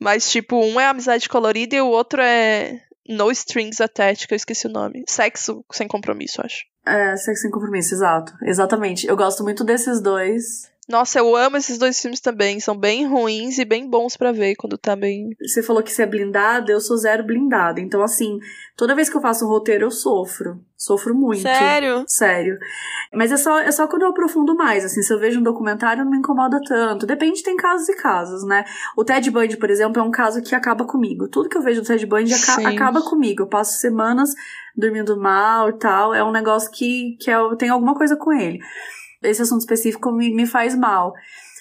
[0.00, 4.36] Mas, tipo, um é amizade colorida e o outro é No Strings Attached, que eu
[4.36, 5.04] esqueci o nome.
[5.08, 6.64] Sexo sem compromisso, acho.
[6.84, 8.32] É, Sexo sem compromisso, exato.
[8.42, 9.06] Exatamente.
[9.06, 10.71] Eu gosto muito desses dois.
[10.88, 12.58] Nossa, eu amo esses dois filmes também.
[12.58, 15.30] São bem ruins e bem bons para ver quando tá bem.
[15.40, 17.80] Você falou que você é blindada, eu sou zero blindada.
[17.80, 18.38] Então, assim,
[18.76, 20.60] toda vez que eu faço um roteiro, eu sofro.
[20.76, 21.42] Sofro muito.
[21.42, 22.04] Sério?
[22.08, 22.58] Sério.
[23.14, 24.84] Mas é só, é só quando eu aprofundo mais.
[24.84, 27.06] Assim, se eu vejo um documentário, não me incomoda tanto.
[27.06, 28.64] Depende, tem casos e casos, né?
[28.96, 31.28] O Ted Bundy, por exemplo, é um caso que acaba comigo.
[31.28, 33.44] Tudo que eu vejo do Ted Bundy aca acaba comigo.
[33.44, 34.30] Eu passo semanas
[34.76, 36.12] dormindo mal e tal.
[36.12, 38.58] É um negócio que, que é, tem alguma coisa com ele.
[39.22, 41.12] Esse assunto específico me, me faz mal.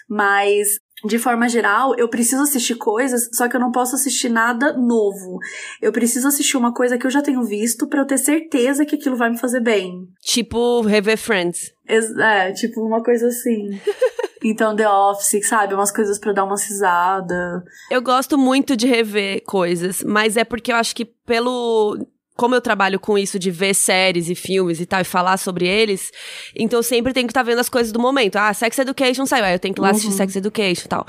[0.09, 4.73] Mas de forma geral, eu preciso assistir coisas, só que eu não posso assistir nada
[4.73, 5.39] novo.
[5.81, 8.95] Eu preciso assistir uma coisa que eu já tenho visto para eu ter certeza que
[8.95, 10.07] aquilo vai me fazer bem.
[10.21, 11.73] Tipo, rever Friends.
[11.87, 13.79] É, tipo uma coisa assim.
[14.43, 15.75] Então, The Office, sabe?
[15.75, 17.63] Umas coisas para dar uma cisada.
[17.91, 21.99] Eu gosto muito de rever coisas, mas é porque eu acho que pelo
[22.41, 25.67] como eu trabalho com isso de ver séries e filmes e tal, e falar sobre
[25.67, 26.11] eles,
[26.55, 28.35] então eu sempre tenho que estar tá vendo as coisas do momento.
[28.37, 29.95] Ah, Sex Education saiu, aí eu tenho que ir lá uhum.
[29.95, 31.05] assistir Sex Education e tal.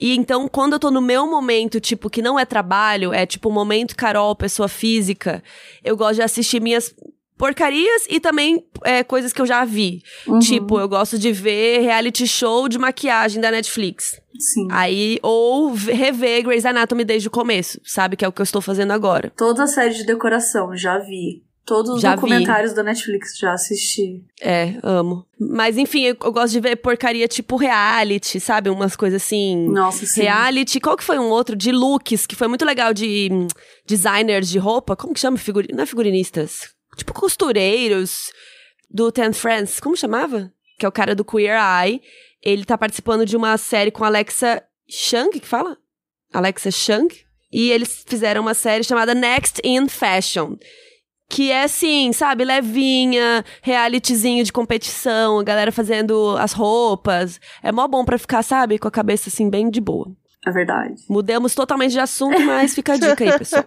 [0.00, 3.50] E então, quando eu tô no meu momento, tipo, que não é trabalho, é tipo,
[3.50, 5.42] momento Carol, pessoa física,
[5.82, 6.94] eu gosto de assistir minhas
[7.36, 10.02] porcarias e também é, coisas que eu já vi.
[10.26, 10.38] Uhum.
[10.38, 14.20] Tipo, eu gosto de ver reality show de maquiagem da Netflix.
[14.38, 14.68] Sim.
[14.70, 18.16] Aí, ou rever Grey's Anatomy desde o começo, sabe?
[18.16, 19.32] Que é o que eu estou fazendo agora.
[19.36, 21.46] Toda a série de decoração, já vi.
[21.64, 22.76] Todos os já documentários vi.
[22.76, 24.22] da Netflix, já assisti.
[24.40, 25.26] É, amo.
[25.38, 28.70] Mas enfim, eu, eu, gosto de ver porcaria tipo reality, sabe?
[28.70, 29.68] Umas coisas assim.
[29.68, 30.22] Nossa, sim.
[30.22, 30.78] Reality.
[30.78, 31.56] Qual que foi um outro?
[31.56, 33.48] De looks, que foi muito legal de hum,
[33.84, 34.94] designers de roupa.
[34.94, 35.36] Como que chama?
[35.36, 35.68] Figuri...
[35.72, 36.75] Não é figurinistas.
[36.96, 38.32] Tipo costureiros
[38.90, 39.78] do Ten Friends.
[39.78, 40.52] Como chamava?
[40.78, 42.00] Que é o cara do Queer Eye.
[42.42, 45.76] Ele tá participando de uma série com Alexa Chung, que fala?
[46.32, 47.08] Alexa Chung.
[47.52, 50.56] E eles fizeram uma série chamada Next in Fashion.
[51.28, 57.40] Que é assim, sabe, levinha, realityzinho de competição, a galera fazendo as roupas.
[57.62, 60.14] É mó bom pra ficar, sabe, com a cabeça assim, bem de boa.
[60.46, 60.94] É verdade.
[61.08, 63.64] Mudamos totalmente de assunto, mas fica a dica aí, pessoal.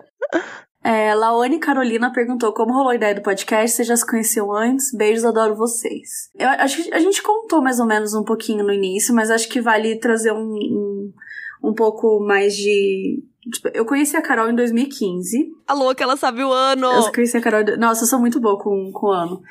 [0.83, 4.93] É, Laone Carolina perguntou como rolou a ideia do podcast, vocês já se conheciam antes?
[4.93, 6.29] Beijos, adoro vocês.
[6.35, 9.49] Eu acho que a gente contou mais ou menos um pouquinho no início, mas acho
[9.49, 11.13] que vale trazer um, um,
[11.63, 13.21] um pouco mais de.
[13.51, 15.51] Tipo, eu conheci a Carol em 2015.
[15.67, 16.87] A louca, ela sabe o ano!
[16.87, 17.77] Eu conheci a Carol.
[17.77, 19.41] Nossa, eu sou muito boa com, com o ano.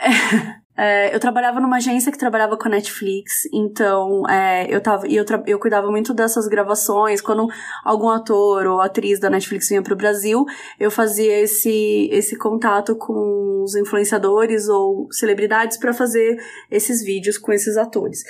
[0.76, 1.14] É...
[1.14, 5.24] Eu trabalhava numa agência que trabalhava com a Netflix, então é, eu tava e eu,
[5.46, 7.20] eu cuidava muito dessas gravações.
[7.20, 7.48] Quando
[7.84, 10.44] algum ator ou atriz da Netflix vinha pro Brasil,
[10.78, 16.36] eu fazia esse, esse contato com os influenciadores ou celebridades para fazer
[16.70, 18.22] esses vídeos com esses atores.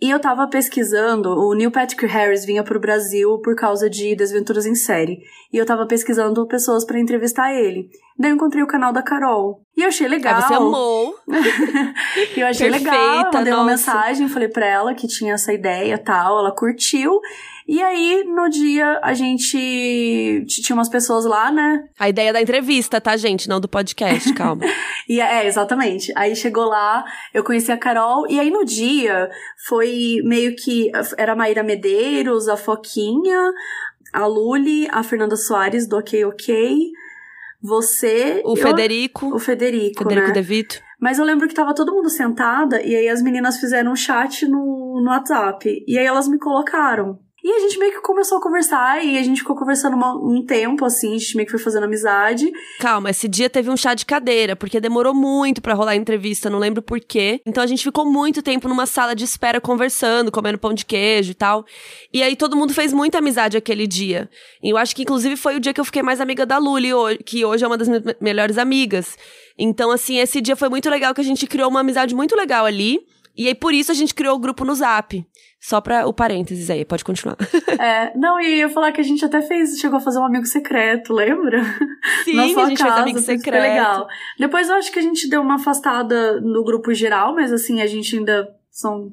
[0.00, 4.66] E eu tava pesquisando, o Neil Patrick Harris vinha pro Brasil por causa de Desventuras
[4.66, 5.22] em Série.
[5.52, 7.88] E eu tava pesquisando pessoas para entrevistar ele.
[8.20, 9.62] Daí eu encontrei o canal da Carol.
[9.74, 10.34] E eu achei legal.
[10.36, 11.14] Ah, você amou.
[12.36, 13.30] e eu achei Perfeita, legal.
[13.32, 13.62] Mandei nossa.
[13.62, 16.38] uma mensagem, falei pra ela que tinha essa ideia tal.
[16.38, 17.18] Ela curtiu.
[17.66, 21.82] E aí, no dia, a gente tinha umas pessoas lá, né?
[21.98, 23.48] A ideia da entrevista, tá, gente?
[23.48, 24.66] Não do podcast, calma.
[25.08, 26.12] e é, exatamente.
[26.14, 27.02] Aí chegou lá,
[27.32, 29.30] eu conheci a Carol, e aí no dia
[29.66, 30.92] foi meio que.
[31.16, 33.50] Era a Maíra Medeiros, a Foquinha,
[34.12, 36.90] a Luli, a Fernanda Soares do Ok Ok
[37.62, 38.42] você.
[38.44, 39.34] O Federico.
[39.34, 40.02] o Federico.
[40.02, 40.32] Federico né?
[40.32, 40.80] De Vito.
[41.00, 44.46] Mas eu lembro que tava todo mundo sentada e aí as meninas fizeram um chat
[44.46, 45.84] no, no WhatsApp.
[45.86, 47.18] E aí elas me colocaram.
[47.42, 50.84] E a gente meio que começou a conversar e a gente ficou conversando um tempo,
[50.84, 52.50] assim, a gente meio que foi fazendo amizade.
[52.78, 56.50] Calma, esse dia teve um chá de cadeira, porque demorou muito para rolar a entrevista,
[56.50, 57.40] não lembro por quê.
[57.46, 61.30] Então a gente ficou muito tempo numa sala de espera conversando, comendo pão de queijo
[61.30, 61.64] e tal.
[62.12, 64.28] E aí todo mundo fez muita amizade aquele dia.
[64.62, 66.90] E eu acho que inclusive foi o dia que eu fiquei mais amiga da Luli,
[67.24, 69.16] que hoje é uma das minhas melhores amigas.
[69.58, 72.64] Então, assim, esse dia foi muito legal que a gente criou uma amizade muito legal
[72.64, 73.00] ali.
[73.36, 75.24] E aí, por isso, a gente criou o grupo no Zap.
[75.60, 77.36] Só pra o parênteses aí, pode continuar.
[77.80, 80.24] É, não, e eu ia falar que a gente até fez, chegou a fazer um
[80.24, 81.62] amigo secreto, lembra?
[82.24, 83.62] Sim, Na sua a gente casa, fez amigo secreto.
[83.62, 84.06] Legal.
[84.38, 87.86] Depois eu acho que a gente deu uma afastada no grupo geral, mas assim, a
[87.86, 89.10] gente ainda são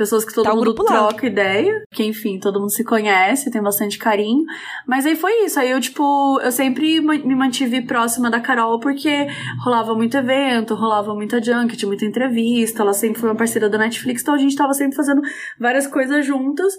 [0.00, 3.98] pessoas que todo tá mundo troca ideia, que enfim, todo mundo se conhece, tem bastante
[3.98, 4.44] carinho.
[4.86, 9.26] Mas aí foi isso, aí eu, tipo, eu sempre me mantive próxima da Carol porque
[9.62, 14.22] rolava muito evento, rolava muita junket, muita entrevista, ela sempre foi uma parceira da Netflix,
[14.22, 15.20] então a gente tava sempre fazendo
[15.58, 16.72] várias coisas juntas.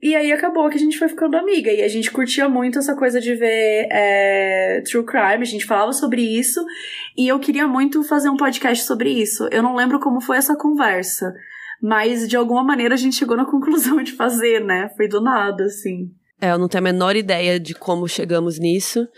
[0.00, 1.72] E aí acabou que a gente foi ficando amiga.
[1.72, 5.92] E a gente curtia muito essa coisa de ver é, True Crime, a gente falava
[5.92, 6.64] sobre isso.
[7.16, 9.48] E eu queria muito fazer um podcast sobre isso.
[9.50, 11.34] Eu não lembro como foi essa conversa.
[11.82, 14.90] Mas de alguma maneira a gente chegou na conclusão de fazer, né?
[14.96, 16.10] Foi do nada, assim.
[16.40, 19.08] É, eu não tenho a menor ideia de como chegamos nisso.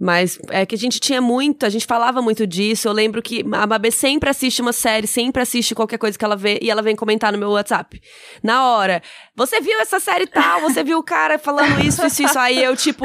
[0.00, 2.88] Mas é que a gente tinha muito, a gente falava muito disso.
[2.88, 6.36] Eu lembro que a Mabê sempre assiste uma série, sempre assiste qualquer coisa que ela
[6.36, 8.00] vê e ela vem comentar no meu WhatsApp.
[8.42, 9.02] Na hora.
[9.36, 10.60] Você viu essa série tal?
[10.62, 12.38] Você viu o cara falando isso, isso, isso?
[12.38, 13.04] Aí eu, tipo,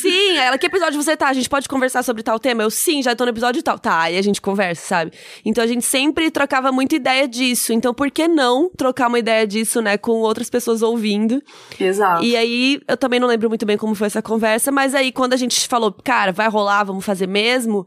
[0.00, 0.36] sim.
[0.36, 1.28] Ela, que episódio você tá?
[1.28, 2.62] A gente pode conversar sobre tal tema?
[2.62, 3.78] Eu, sim, já tô no episódio tal.
[3.78, 5.12] Tá, aí a gente conversa, sabe?
[5.44, 7.72] Então a gente sempre trocava muita ideia disso.
[7.72, 11.42] Então por que não trocar uma ideia disso, né, com outras pessoas ouvindo?
[11.78, 12.22] Exato.
[12.22, 15.32] E aí eu também não lembro muito bem como foi essa conversa, mas aí quando
[15.32, 17.84] a gente falou, cara, cara, vai rolar, vamos fazer mesmo.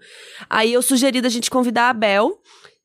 [0.50, 2.38] Aí eu sugeri da gente convidar a Bel,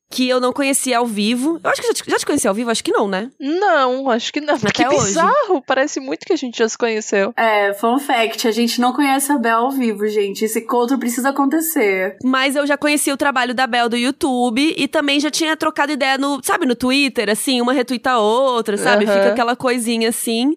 [0.09, 1.59] que eu não conhecia ao vivo.
[1.61, 3.29] Eu acho que já te, já te conheci ao vivo, acho que não, né?
[3.39, 4.55] Não, acho que não.
[4.55, 5.07] Até que hoje.
[5.07, 7.33] bizarro, parece muito que a gente já se conheceu.
[7.35, 10.45] É, fun fact, a gente não conhece a Bel ao vivo, gente.
[10.45, 12.17] Esse encontro precisa acontecer.
[12.23, 15.91] Mas eu já conheci o trabalho da Bel do YouTube e também já tinha trocado
[15.91, 19.05] ideia no, sabe, no Twitter, assim, uma retuita a outra, sabe?
[19.05, 19.11] Uhum.
[19.11, 20.55] Fica aquela coisinha assim.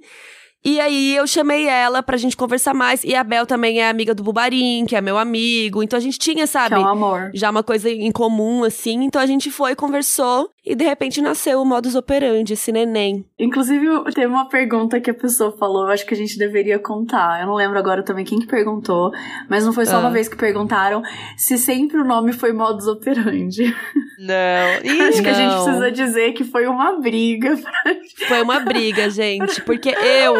[0.65, 3.05] E aí eu chamei ela pra gente conversar mais.
[3.05, 5.83] E a Bel também é amiga do Bubarim, que é meu amigo.
[5.83, 6.77] Então a gente tinha, sabe?
[6.77, 7.31] Que é um amor.
[7.35, 9.05] Já uma coisa em comum, assim.
[9.05, 10.51] Então a gente foi, conversou.
[10.65, 13.25] E de repente nasceu o modus operandi, esse neném.
[13.39, 17.41] Inclusive, teve uma pergunta que a pessoa falou, acho que a gente deveria contar.
[17.41, 19.13] Eu não lembro agora também quem que perguntou,
[19.49, 20.01] mas não foi só ah.
[20.01, 21.03] uma vez que perguntaram
[21.37, 23.75] se sempre o nome foi modus operandi.
[24.19, 24.81] Não.
[24.91, 25.25] Ih, acho não.
[25.25, 27.57] que a gente precisa dizer que foi uma briga.
[27.61, 28.29] Pra...
[28.29, 29.61] Foi uma briga, gente.
[29.63, 30.35] Porque eu,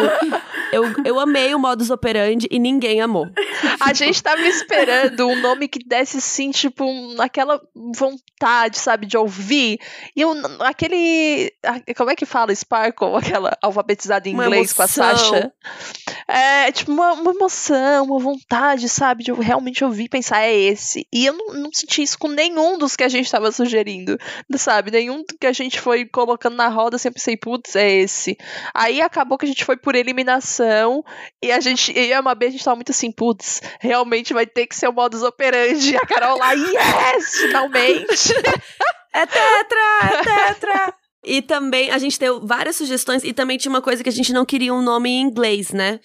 [0.71, 3.29] eu, eu amei o modus operandi e ninguém amou.
[3.79, 6.85] A gente tava esperando um nome que desse, assim, tipo,
[7.19, 9.79] aquela vontade, sabe, de ouvir.
[10.15, 11.51] E eu, aquele.
[11.97, 13.15] Como é que fala Sparkle?
[13.17, 15.51] Aquela alfabetizada em inglês com a Sasha.
[16.27, 19.23] É, tipo, uma, uma, emoção, uma vontade, sabe?
[19.23, 21.05] De eu realmente ouvir pensar, é esse.
[21.13, 24.17] E eu não, não senti isso com nenhum dos que a gente tava sugerindo,
[24.55, 24.89] sabe?
[24.89, 28.37] Nenhum que a gente foi colocando na roda, sempre pensei, putz, é esse.
[28.73, 31.03] Aí acabou que a gente foi por eliminação
[31.43, 34.65] e a gente, e a Mabê, a gente tava muito assim, putz, realmente vai ter
[34.65, 35.93] que ser o modus operandi.
[35.93, 38.33] E a Carol lá, yes, finalmente.
[39.15, 40.93] É tetra, é tetra.
[41.23, 44.33] E também a gente deu várias sugestões e também tinha uma coisa que a gente
[44.33, 45.99] não queria um nome em inglês, né?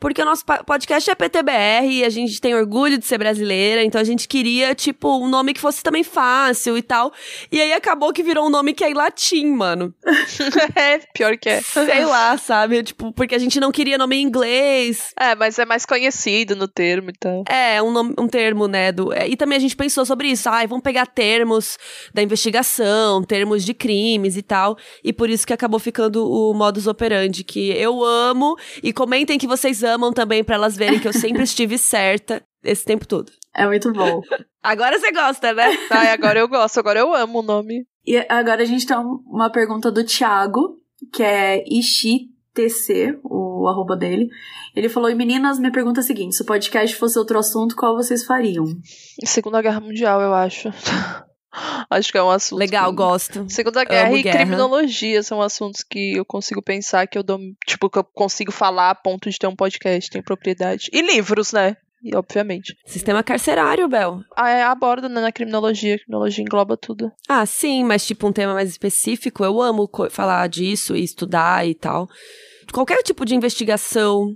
[0.00, 4.00] Porque o nosso podcast é PTBR e a gente tem orgulho de ser brasileira, então
[4.00, 7.12] a gente queria, tipo, um nome que fosse também fácil e tal.
[7.50, 9.94] E aí acabou que virou um nome que é em latim, mano.
[10.74, 11.60] é, pior que é.
[11.62, 12.82] Sei lá, sabe?
[12.82, 15.12] Tipo, porque a gente não queria nome em inglês.
[15.18, 17.44] É, mas é mais conhecido no termo, então.
[17.48, 18.90] É, um, nome, um termo, né?
[18.90, 20.48] Do, é, e também a gente pensou sobre isso.
[20.48, 21.78] Ai, vamos pegar termos
[22.12, 24.76] da investigação, termos de crimes e tal.
[25.02, 28.56] E por isso que acabou ficando o modus operandi, que eu amo.
[28.82, 32.84] E comentem que vocês amam também para elas verem que eu sempre estive certa esse
[32.84, 33.30] tempo todo.
[33.54, 34.20] É muito bom.
[34.62, 35.76] Agora você gosta, né?
[35.90, 37.86] Ai, agora eu gosto, agora eu amo o nome.
[38.06, 40.78] E agora a gente tem uma pergunta do Thiago,
[41.12, 44.28] que é IxiTC, o arroba dele.
[44.74, 47.76] Ele falou: E meninas, minha pergunta é a seguinte: se o podcast fosse outro assunto,
[47.76, 48.64] qual vocês fariam?
[49.24, 50.70] Segunda Guerra Mundial, eu acho.
[51.88, 52.58] Acho que é um assunto.
[52.58, 52.96] Legal, que...
[52.96, 53.46] gosto.
[53.48, 54.38] Segunda Guerra Amo e guerra.
[54.38, 57.38] criminologia são assuntos que eu consigo pensar que eu dou.
[57.66, 60.88] Tipo, que eu consigo falar a ponto de ter um podcast, tem propriedade.
[60.92, 61.76] E livros, né?
[62.02, 62.76] E, obviamente.
[62.84, 64.20] Sistema carcerário, Bel.
[64.36, 65.94] Ah, é, aborda né, na criminologia.
[65.94, 67.10] A criminologia engloba tudo.
[67.26, 71.74] Ah, sim, mas tipo um tema mais específico, eu amo falar disso e estudar e
[71.74, 72.06] tal.
[72.72, 74.34] Qualquer tipo de investigação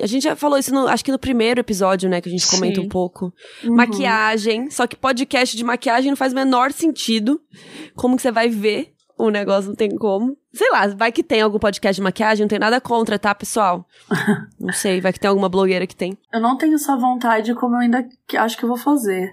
[0.00, 2.20] a gente já falou isso, no, acho que no primeiro episódio, né?
[2.20, 2.86] Que a gente comenta Sim.
[2.86, 3.32] um pouco.
[3.62, 3.76] Uhum.
[3.76, 4.70] Maquiagem.
[4.70, 7.40] Só que podcast de maquiagem não faz o menor sentido.
[7.94, 10.36] Como que você vai ver o negócio não tem como.
[10.52, 13.86] Sei lá, vai que tem algum podcast de maquiagem, não tem nada contra, tá, pessoal?
[14.58, 16.18] não sei, vai que tem alguma blogueira que tem.
[16.32, 19.32] Eu não tenho essa vontade como eu ainda acho que eu vou fazer.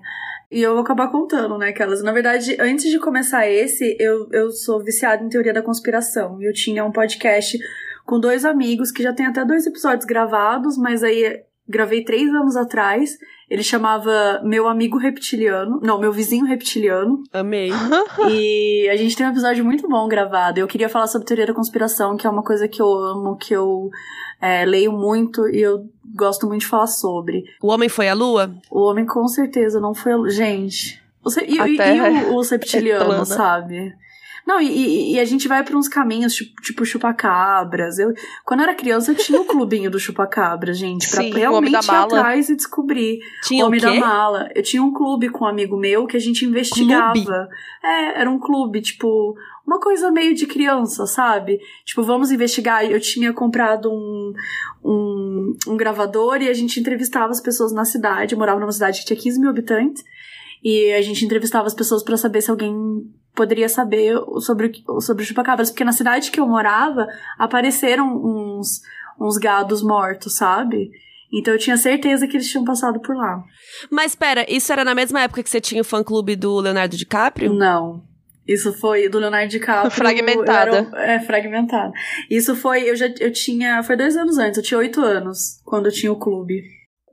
[0.52, 2.04] E eu vou acabar contando, né, aquelas.
[2.04, 6.42] Na verdade, antes de começar esse, eu, eu sou viciada em teoria da conspiração.
[6.42, 7.58] E eu tinha um podcast
[8.06, 12.56] com dois amigos que já tem até dois episódios gravados, mas aí gravei três anos
[12.56, 13.18] atrás.
[13.50, 15.80] Ele chamava Meu Amigo Reptiliano.
[15.82, 17.22] Não, Meu Vizinho Reptiliano.
[17.34, 17.70] Amei.
[18.32, 20.60] e a gente tem um episódio muito bom gravado.
[20.60, 23.54] Eu queria falar sobre teoria da conspiração, que é uma coisa que eu amo, que
[23.54, 23.90] eu
[24.42, 25.86] é, leio muito e eu
[26.16, 27.44] gosto muito de falar sobre.
[27.62, 28.54] O Homem Foi à Lua?
[28.70, 30.30] O Homem com certeza não foi a Lua.
[30.30, 31.02] Gente.
[31.46, 33.94] e, e, e o, o Reptiliano, é sabe?
[34.46, 38.00] Não, e, e, a gente vai para uns caminhos, tipo, tipo chupacabras.
[38.00, 41.30] Eu, quando eu era criança, eu tinha o um clubinho do chupacabras, gente, pra Sim,
[41.32, 43.20] realmente ir atrás e descobrir.
[43.44, 44.50] Tinha o Homem o da Mala.
[44.56, 47.14] Eu tinha um clube com um amigo meu que a gente investigava.
[47.14, 47.30] Clube?
[47.84, 51.60] É, era um clube, tipo, uma coisa meio de criança, sabe?
[51.86, 52.84] Tipo, vamos investigar.
[52.84, 54.34] Eu tinha comprado um,
[54.84, 58.34] um, um gravador e a gente entrevistava as pessoas na cidade.
[58.34, 60.04] Eu morava numa cidade que tinha 15 mil habitantes.
[60.64, 63.04] E a gente entrevistava as pessoas para saber se alguém
[63.36, 68.82] poderia saber sobre, sobre os chupacabras, porque na cidade que eu morava apareceram uns,
[69.20, 70.92] uns gados mortos, sabe?
[71.34, 73.44] Então eu tinha certeza que eles tinham passado por lá.
[73.90, 77.54] Mas espera, isso era na mesma época que você tinha o fã-clube do Leonardo DiCaprio?
[77.54, 78.04] Não.
[78.46, 79.92] Isso foi do Leonardo DiCaprio.
[79.92, 80.92] Fragmentada.
[80.96, 81.94] É, fragmentada.
[82.30, 85.86] Isso foi, eu já eu tinha, foi dois anos antes, eu tinha oito anos quando
[85.86, 86.64] eu tinha o clube.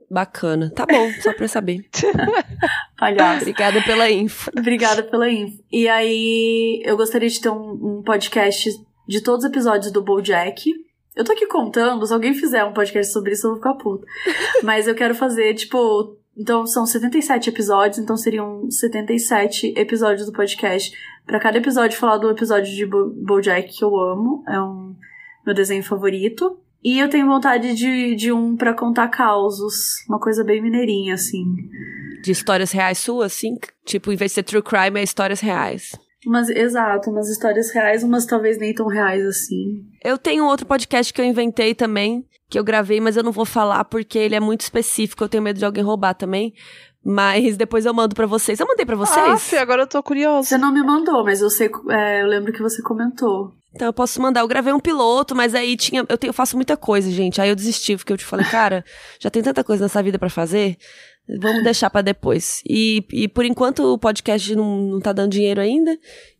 [0.09, 0.71] Bacana.
[0.71, 1.85] Tá bom, só pra saber.
[2.97, 3.41] Palhaço.
[3.41, 4.51] Obrigada pela info.
[4.57, 5.63] Obrigada pela info.
[5.71, 8.69] E aí, eu gostaria de ter um, um podcast
[9.07, 10.73] de todos os episódios do BoJack.
[11.15, 14.05] Eu tô aqui contando, se alguém fizer um podcast sobre isso, eu vou ficar puta.
[14.63, 20.91] Mas eu quero fazer, tipo, então são 77 episódios, então seriam 77 episódios do podcast.
[21.25, 24.95] Para cada episódio falar do episódio de Bo BoJack que eu amo, é um
[25.45, 26.59] meu desenho favorito.
[26.83, 31.43] E eu tenho vontade de, de um para contar causos, uma coisa bem mineirinha, assim.
[32.23, 33.57] De histórias reais suas, assim?
[33.85, 35.91] Tipo, em vez de ser true crime, é histórias reais.
[36.25, 39.85] Mas, exato, umas histórias reais, umas talvez nem tão reais assim.
[40.03, 43.45] Eu tenho outro podcast que eu inventei também, que eu gravei, mas eu não vou
[43.45, 46.53] falar porque ele é muito específico, eu tenho medo de alguém roubar também.
[47.03, 48.59] Mas depois eu mando para vocês.
[48.59, 49.53] Eu mandei para vocês?
[49.53, 50.49] Ah, agora eu tô curiosa.
[50.49, 53.53] Você não me mandou, mas eu sei, é, eu lembro que você comentou.
[53.73, 54.41] Então eu posso mandar.
[54.41, 56.05] Eu gravei um piloto, mas aí tinha.
[56.07, 57.39] Eu, tenho, eu faço muita coisa, gente.
[57.39, 58.83] Aí eu desisti, porque eu te falei, cara,
[59.19, 60.77] já tem tanta coisa nessa vida para fazer.
[61.39, 62.61] Vamos deixar para depois.
[62.67, 65.95] E, e por enquanto o podcast não, não tá dando dinheiro ainda.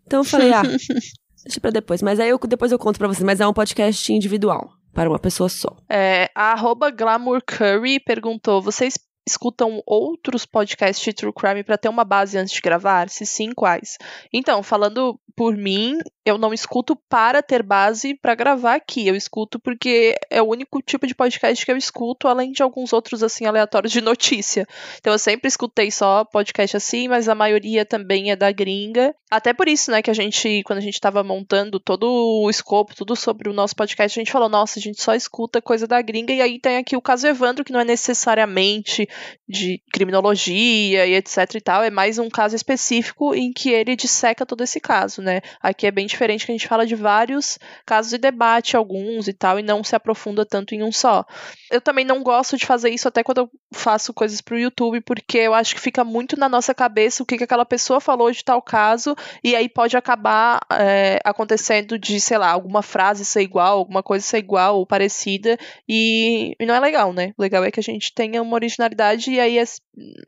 [0.05, 0.63] Então eu falei, ah,
[1.45, 2.01] deixa pra depois.
[2.01, 3.23] Mas aí eu, depois eu conto pra vocês.
[3.23, 4.71] Mas é um podcast individual.
[4.91, 5.77] Para uma pessoa só.
[5.87, 8.97] É, a arroba Glamour Curry perguntou: vocês
[9.29, 13.09] escutam outros podcasts de True Crime para ter uma base antes de gravar?
[13.09, 13.97] Se sim, quais?
[14.33, 19.07] Então, falando por mim, eu não escuto para ter base para gravar aqui.
[19.07, 22.91] Eu escuto porque é o único tipo de podcast que eu escuto, além de alguns
[22.91, 24.67] outros assim aleatórios de notícia.
[24.99, 29.15] Então eu sempre escutei só podcast assim, mas a maioria também é da gringa.
[29.31, 32.03] Até por isso, né, que a gente, quando a gente estava montando todo
[32.43, 35.61] o escopo, tudo sobre o nosso podcast, a gente falou, nossa, a gente só escuta
[35.61, 39.07] coisa da gringa, e aí tem aqui o caso Evandro, que não é necessariamente
[39.47, 44.45] de criminologia e etc e tal, é mais um caso específico em que ele disseca
[44.45, 45.41] todo esse caso, né?
[45.62, 49.34] Aqui é bem diferente que a gente fala de vários casos e debate alguns e
[49.34, 51.25] tal, e não se aprofunda tanto em um só.
[51.71, 55.38] Eu também não gosto de fazer isso até quando eu faço coisas pro YouTube, porque
[55.38, 58.43] eu acho que fica muito na nossa cabeça o que, que aquela pessoa falou de
[58.43, 63.77] tal caso, e aí pode acabar é, acontecendo de, sei lá, alguma frase ser igual,
[63.77, 67.34] alguma coisa ser igual ou parecida, e, e não é legal, né?
[67.38, 68.98] O legal é que a gente tenha uma originalidade,
[69.31, 69.63] e aí é,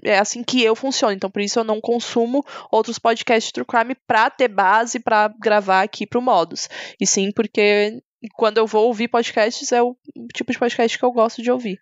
[0.04, 1.14] é assim que eu funciono.
[1.14, 5.34] Então, por isso eu não consumo outros podcasts de True Crime pra ter base, para
[5.40, 6.70] gravar aqui pro Modus.
[7.00, 8.02] E sim porque
[8.36, 9.96] quando eu vou ouvir podcasts é o
[10.34, 11.80] tipo de podcast que eu gosto de ouvir.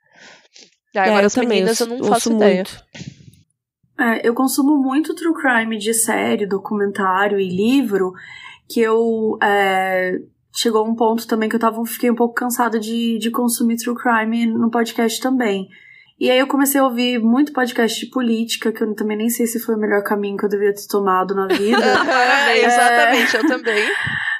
[0.95, 2.63] É, agora as meninas eu não faço ideia.
[3.99, 8.13] É, eu consumo muito true crime de série, documentário e livro,
[8.69, 10.13] que eu é,
[10.55, 13.95] chegou um ponto também que eu tava, fiquei um pouco cansada de, de consumir true
[13.95, 15.67] crime no podcast também.
[16.19, 19.47] E aí eu comecei a ouvir muito podcast de política, que eu também nem sei
[19.47, 21.77] se foi o melhor caminho que eu deveria ter tomado na vida.
[22.49, 23.89] é, exatamente, eu também.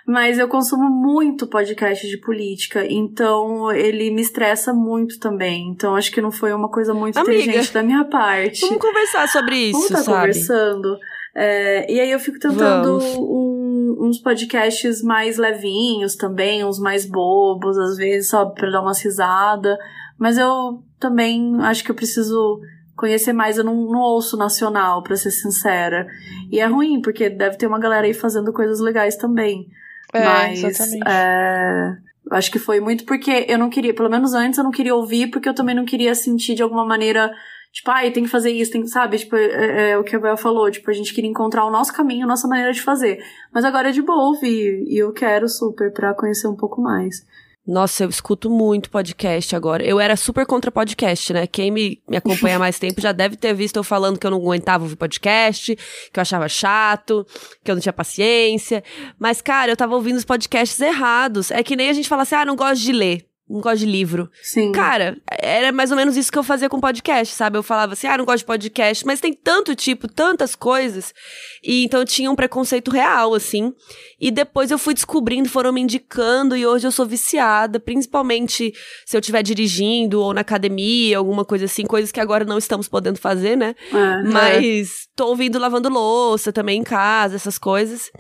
[0.06, 5.70] Mas eu consumo muito podcast de política, então ele me estressa muito também.
[5.70, 8.62] Então acho que não foi uma coisa muito Amiga, inteligente da minha parte.
[8.62, 10.18] Vamos conversar sobre isso, Vamos tá sabe?
[10.18, 10.98] conversando.
[11.36, 13.49] É, e aí eu fico tentando um,
[14.00, 19.78] uns podcasts mais levinhos também, uns mais bobos, às vezes, só pra dar uma risada.
[20.18, 22.62] Mas eu também acho que eu preciso
[22.96, 23.58] conhecer mais.
[23.58, 26.08] Eu não, não ouço nacional, pra ser sincera.
[26.50, 29.68] E é ruim, porque deve ter uma galera aí fazendo coisas legais também.
[30.14, 31.08] É, Mas, exatamente.
[31.08, 31.98] É,
[32.32, 35.28] acho que foi muito porque eu não queria, pelo menos antes eu não queria ouvir,
[35.28, 37.32] porque eu também não queria sentir de alguma maneira
[37.72, 39.18] Tipo, ai, tem que fazer isso, tem que, sabe?
[39.18, 41.72] Tipo, é, é, é o que a Bel falou, tipo, a gente queria encontrar o
[41.72, 43.24] nosso caminho, a nossa maneira de fazer.
[43.54, 47.24] Mas agora é de boa ouvir, e eu quero super pra conhecer um pouco mais.
[47.70, 49.84] Nossa, eu escuto muito podcast agora.
[49.84, 51.46] Eu era super contra podcast, né?
[51.46, 54.32] Quem me, me acompanha há mais tempo já deve ter visto eu falando que eu
[54.32, 57.24] não aguentava ouvir podcast, que eu achava chato,
[57.64, 58.84] que eu não tinha paciência.
[59.20, 61.52] Mas, cara, eu tava ouvindo os podcasts errados.
[61.52, 63.86] É que nem a gente fala assim, ah, não gosto de ler não gosto de
[63.86, 64.30] livro.
[64.44, 64.72] Sim.
[64.72, 67.58] Cara, era mais ou menos isso que eu fazia com podcast, sabe?
[67.58, 71.14] Eu falava assim, ah, não gosto de podcast, mas tem tanto tipo, tantas coisas.
[71.64, 73.74] E então eu tinha um preconceito real, assim.
[74.20, 78.72] E depois eu fui descobrindo, foram me indicando, e hoje eu sou viciada, principalmente
[79.06, 82.88] se eu estiver dirigindo ou na academia, alguma coisa assim, coisas que agora não estamos
[82.88, 83.76] podendo fazer, né?
[83.92, 84.94] É, mas é.
[85.16, 88.12] tô ouvindo lavando louça também em casa, essas coisas.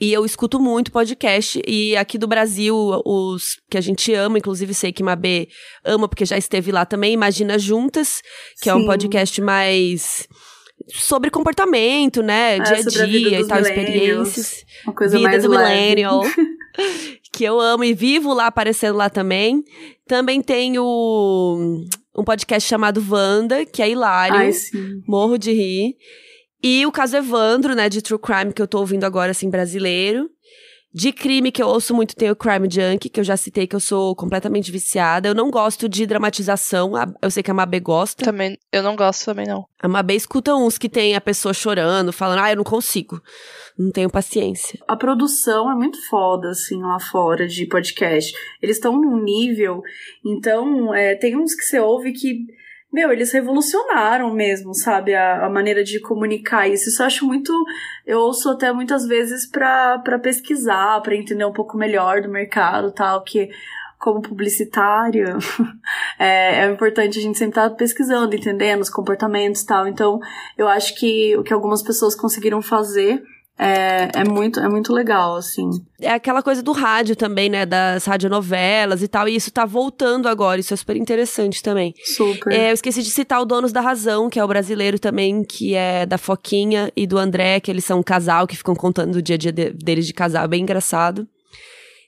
[0.00, 1.60] E eu escuto muito podcast.
[1.66, 2.74] E aqui do Brasil,
[3.04, 5.48] os que a gente ama, inclusive sei que Mabê
[5.84, 8.20] ama, porque já esteve lá também, Imagina Juntas,
[8.58, 8.70] que Sim.
[8.70, 10.28] é um podcast mais
[10.88, 12.56] sobre comportamento, né?
[12.56, 14.64] É, dia a dia e tal, experiências.
[14.84, 16.22] Uma coisa vida mais do millennial.
[17.32, 19.62] que eu amo e vivo lá aparecendo lá também.
[20.06, 20.84] Também tenho
[22.16, 24.36] um podcast chamado Wanda, que é hilário.
[24.36, 25.02] Ai, sim.
[25.06, 25.96] Morro de rir.
[26.62, 30.30] E o caso Evandro, né, de True Crime, que eu tô ouvindo agora, assim, brasileiro.
[30.96, 33.76] De crime, que eu ouço muito, tem o Crime Junk, que eu já citei que
[33.76, 35.28] eu sou completamente viciada.
[35.28, 38.24] Eu não gosto de dramatização, eu sei que a Mabê gosta.
[38.24, 39.66] Também, eu não gosto também, não.
[39.78, 43.20] A Mabê escuta uns que tem a pessoa chorando, falando, ah, eu não consigo,
[43.78, 44.80] não tenho paciência.
[44.88, 48.32] A produção é muito foda, assim, lá fora de podcast.
[48.62, 49.82] Eles estão num nível,
[50.24, 52.46] então, é, tem uns que você ouve que
[52.92, 55.14] meu, eles revolucionaram mesmo, sabe?
[55.14, 56.88] A, a, maneira de comunicar isso.
[56.88, 57.52] Isso eu acho muito.
[58.06, 63.22] Eu ouço até muitas vezes para pesquisar, para entender um pouco melhor do mercado tal,
[63.22, 63.50] que
[63.98, 65.36] como publicitária,
[66.18, 69.88] é, é, importante a gente sempre estar tá pesquisando, entendendo os comportamentos tal.
[69.88, 70.20] Então,
[70.56, 73.22] eu acho que o que algumas pessoas conseguiram fazer
[73.58, 75.70] é, é, muito, é muito legal, assim.
[75.98, 77.64] É aquela coisa do rádio também, né?
[77.64, 79.26] Das radionovelas e tal.
[79.28, 80.60] E isso tá voltando agora.
[80.60, 81.94] Isso é super interessante também.
[82.04, 82.52] Super.
[82.52, 85.74] É, eu esqueci de citar o Donos da Razão, que é o brasileiro também, que
[85.74, 89.22] é da Foquinha e do André, que eles são um casal que ficam contando o
[89.22, 90.44] dia a dia de, deles de casal.
[90.44, 91.26] É bem engraçado.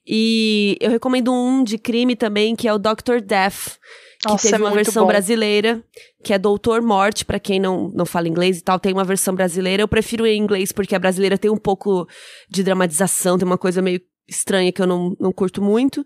[0.07, 3.20] E eu recomendo um de crime também, que é o Dr.
[3.24, 3.78] Death
[4.21, 5.09] que Nossa, teve é uma versão bom.
[5.09, 5.83] brasileira,
[6.25, 9.35] que é Doutor Morte, para quem não, não fala inglês e tal, tem uma versão
[9.35, 9.83] brasileira.
[9.83, 12.07] Eu prefiro em inglês porque a brasileira tem um pouco
[12.51, 16.05] de dramatização, tem uma coisa meio estranha que eu não, não curto muito.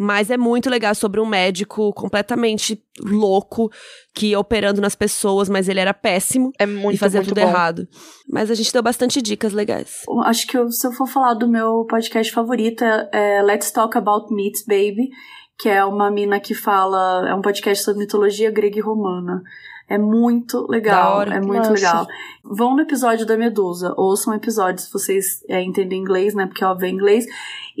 [0.00, 3.68] Mas é muito legal sobre um médico completamente louco
[4.14, 6.52] que ia operando nas pessoas, mas ele era péssimo.
[6.56, 7.48] É muito, E fazia muito tudo bom.
[7.48, 7.88] errado.
[8.30, 10.02] Mas a gente deu bastante dicas legais.
[10.24, 14.32] Acho que eu, se eu for falar do meu podcast favorito, é Let's Talk About
[14.32, 15.10] Meats, Baby
[15.58, 17.28] que é uma mina que fala.
[17.28, 19.42] É um podcast sobre mitologia grega e romana.
[19.88, 21.22] É muito legal.
[21.22, 21.72] É muito Nossa.
[21.72, 22.06] legal.
[22.44, 23.94] Vão no episódio da Medusa.
[23.96, 26.46] Ouçam o episódio se vocês é, entendem inglês, né?
[26.46, 27.26] Porque óbvio é inglês.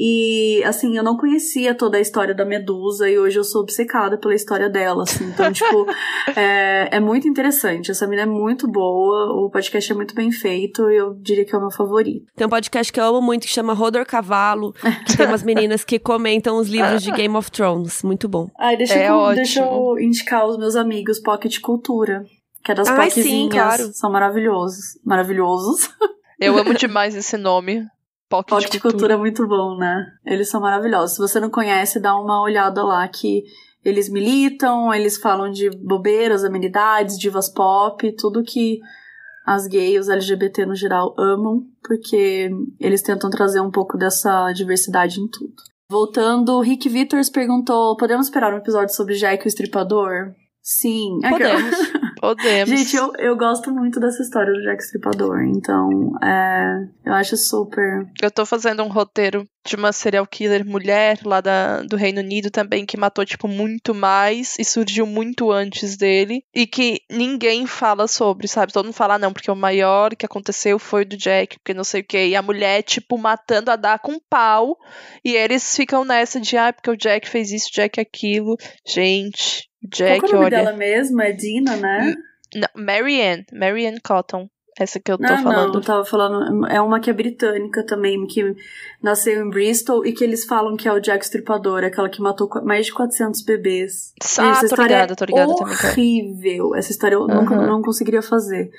[0.00, 4.16] E, assim, eu não conhecia toda a história da Medusa e hoje eu sou obcecada
[4.16, 5.24] pela história dela, assim.
[5.24, 5.88] Então, tipo,
[6.36, 7.90] é, é muito interessante.
[7.90, 11.52] Essa menina é muito boa, o podcast é muito bem feito e eu diria que
[11.52, 12.26] é o meu favorito.
[12.36, 14.72] Tem um podcast que eu amo muito que chama Rodor Cavalo,
[15.04, 18.04] que tem umas meninas que comentam os livros de Game of Thrones.
[18.04, 18.48] Muito bom.
[18.56, 21.97] Ai, deixa, é eu, deixa eu indicar os meus amigos Pocket Cultura.
[22.62, 23.92] Que é das Ai, sim, claro.
[23.92, 24.98] São maravilhosos.
[25.04, 25.88] Maravilhosos.
[26.38, 27.86] Eu amo demais esse nome.
[28.28, 28.92] Pocket, Pocket Cultura.
[28.92, 30.06] Cultura é muito bom, né?
[30.24, 31.16] Eles são maravilhosos.
[31.16, 33.44] Se você não conhece, dá uma olhada lá que
[33.84, 38.80] eles militam, eles falam de bobeiras, amenidades, divas pop, tudo que
[39.46, 45.20] as gays, os LGBT no geral amam, porque eles tentam trazer um pouco dessa diversidade
[45.20, 45.54] em tudo.
[45.90, 50.34] Voltando, Rick Vittors perguntou: podemos esperar um episódio sobre Jack o Estripador?
[50.68, 51.18] Sim.
[51.22, 51.74] Podemos.
[52.20, 52.68] Podemos.
[52.68, 58.06] Gente, eu, eu gosto muito dessa história do Jack Stripador, então é, eu acho super.
[58.20, 62.50] Eu tô fazendo um roteiro de uma serial killer mulher lá da, do Reino Unido
[62.50, 66.42] também, que matou, tipo, muito mais e surgiu muito antes dele.
[66.54, 68.72] E que ninguém fala sobre, sabe?
[68.72, 71.84] Todo mundo fala, ah, não, porque o maior que aconteceu foi do Jack, porque não
[71.84, 72.26] sei o quê.
[72.26, 74.76] E a mulher, tipo, matando a dar com pau.
[75.24, 78.56] E eles ficam nessa de, ah, porque o Jack fez isso, Jack aquilo.
[78.86, 80.64] Gente, Jack, Qual é o nome olha...
[80.64, 81.20] dela mesmo?
[81.22, 82.14] É Dina, né?
[82.54, 83.46] Não, Marianne.
[83.52, 84.48] Marianne Cotton.
[84.78, 85.72] Essa que eu tô não, falando.
[85.72, 86.66] Não, eu tava falando.
[86.68, 88.54] É uma que é britânica também, que
[89.02, 92.48] nasceu em Bristol e que eles falam que é o Jack Stripador, aquela que matou
[92.62, 94.12] mais de 400 bebês.
[94.38, 95.74] Ah, Essa tô ligada, tô ligada também.
[95.74, 96.76] Horrível.
[96.76, 97.26] Essa história eu uhum.
[97.26, 98.70] nunca não conseguiria fazer.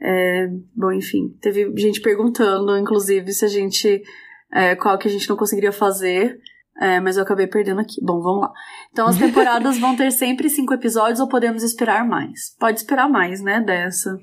[0.00, 4.02] É, bom, enfim, teve gente perguntando, inclusive, se a gente.
[4.50, 6.38] É, qual que a gente não conseguiria fazer.
[6.80, 8.00] É, mas eu acabei perdendo aqui.
[8.02, 8.52] Bom, vamos lá.
[8.90, 12.54] Então as temporadas vão ter sempre cinco episódios ou podemos esperar mais?
[12.58, 14.18] Pode esperar mais, né, dessa.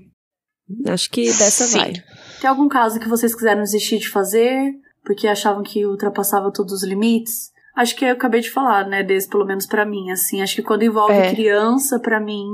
[0.87, 1.77] Acho que dessa Sim.
[1.77, 1.93] vai.
[2.39, 4.73] Tem algum caso que vocês quiseram desistir de fazer?
[5.03, 7.51] Porque achavam que ultrapassava todos os limites?
[7.75, 10.41] Acho que eu acabei de falar, né, desse, pelo menos para mim, assim.
[10.41, 11.31] Acho que quando envolve é.
[11.33, 12.45] criança, para mim.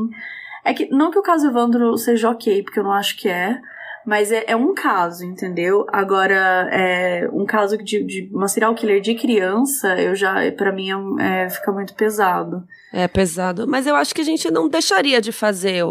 [0.63, 3.59] É que, não que o caso Evandro seja ok, porque eu não acho que é.
[4.07, 5.85] Mas é, é um caso, entendeu?
[5.91, 10.91] Agora, é, um caso de, de uma serial killer de criança, eu já, para mim,
[11.19, 12.63] é, é, fica muito pesado.
[12.93, 13.67] É pesado.
[13.67, 15.83] Mas eu acho que a gente não deixaria de fazer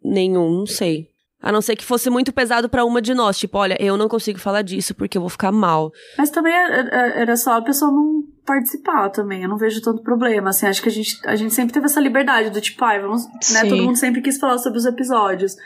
[0.00, 1.08] nenhum, não sei.
[1.42, 3.36] A não ser que fosse muito pesado para uma de nós.
[3.36, 5.90] Tipo, olha, eu não consigo falar disso porque eu vou ficar mal.
[6.16, 9.42] Mas também é, é, era só a pessoa não participar também.
[9.42, 10.50] Eu não vejo tanto problema.
[10.50, 13.24] Assim, acho que a gente, a gente sempre teve essa liberdade do tipo, ai, vamos.
[13.52, 15.56] Né, todo mundo sempre quis falar sobre os episódios.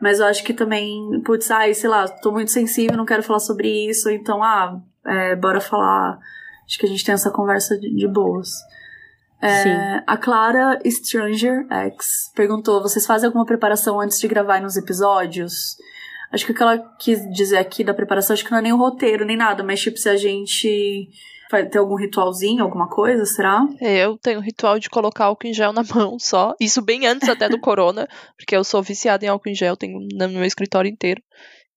[0.00, 3.40] Mas eu acho que também, putz, ai, sei lá, tô muito sensível, não quero falar
[3.40, 6.18] sobre isso, então, ah, é, bora falar.
[6.66, 8.50] Acho que a gente tem essa conversa de, de boas.
[9.40, 15.76] É, a Clara Stranger X perguntou: vocês fazem alguma preparação antes de gravar nos episódios?
[16.32, 18.72] Acho que o que ela quis dizer aqui da preparação, acho que não é nem
[18.72, 21.08] o roteiro, nem nada, mas tipo, se a gente
[21.50, 23.64] Vai ter algum ritualzinho, alguma coisa, será?
[23.80, 26.54] É, eu tenho um ritual de colocar álcool em gel na mão só.
[26.60, 29.98] Isso bem antes até do corona, porque eu sou viciada em álcool em gel, tenho
[30.00, 31.22] no meu escritório inteiro.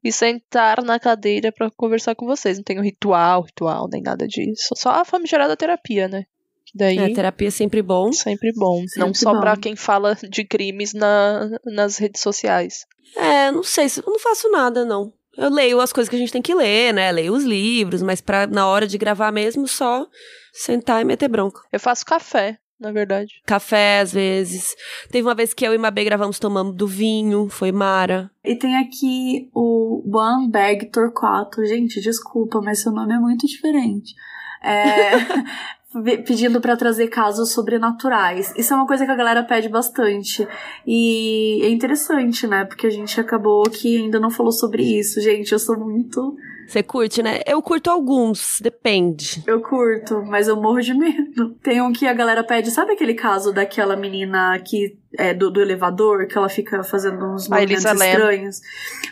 [0.02, 2.58] E sentar na cadeira para conversar com vocês.
[2.58, 4.74] Não tenho ritual, ritual, nem nada disso.
[4.78, 6.24] Só a famigerada terapia, né?
[6.74, 8.12] Daí, é, terapia é sempre bom.
[8.14, 8.78] Sempre bom.
[8.88, 12.86] Sempre não só para quem fala de crimes na, nas redes sociais.
[13.16, 15.12] É, não sei, eu não faço nada, não.
[15.38, 17.12] Eu leio as coisas que a gente tem que ler, né?
[17.12, 20.08] Leio os livros, mas pra, na hora de gravar mesmo, só
[20.52, 21.62] sentar e meter bronca.
[21.72, 23.42] Eu faço café, na verdade.
[23.46, 24.76] Café, às vezes.
[25.12, 28.32] Teve uma vez que eu e Mabê gravamos tomando do vinho, foi Mara.
[28.44, 31.66] E tem aqui o One Bag Torquato.
[31.66, 34.14] Gente, desculpa, mas seu nome é muito diferente.
[34.64, 35.12] É,
[36.26, 38.54] pedindo para trazer casos sobrenaturais.
[38.56, 40.48] Isso é uma coisa que a galera pede bastante.
[40.86, 42.66] E é interessante, né?
[42.66, 45.20] Porque a gente acabou que ainda não falou sobre isso.
[45.20, 46.38] Gente, eu sou muito
[46.70, 47.40] você curte, né?
[47.48, 49.44] Eu curto alguns, depende.
[49.48, 51.56] Eu curto, mas eu morro de medo.
[51.64, 55.62] Tem um que a galera pede, sabe aquele caso daquela menina que é do, do
[55.62, 58.62] elevador, que ela fica fazendo uns movimentos estranhos?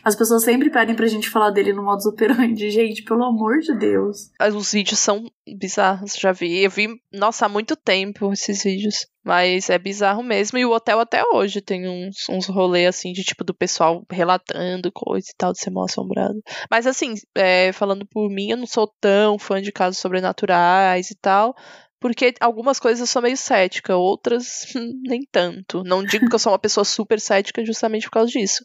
[0.04, 2.70] As pessoas sempre pedem pra gente falar dele no modus operandi.
[2.78, 4.30] Gente, pelo amor de Deus.
[4.54, 5.26] Os vídeos são
[5.56, 6.64] bizarros, já vi.
[6.64, 9.08] Eu vi, nossa, há muito tempo esses vídeos.
[9.24, 10.58] Mas é bizarro mesmo.
[10.58, 14.89] E o hotel até hoje tem uns, uns rolês assim de tipo do pessoal relatando
[14.89, 16.41] coisa e tal, de ser mal assombrado.
[16.72, 21.16] Mas assim, é, falando por mim, eu não sou tão fã de casos sobrenaturais e
[21.16, 21.54] tal.
[22.00, 24.74] Porque algumas coisas eu sou meio cética, outras
[25.08, 25.84] nem tanto.
[25.84, 28.64] Não digo que eu sou uma pessoa super cética justamente por causa disso.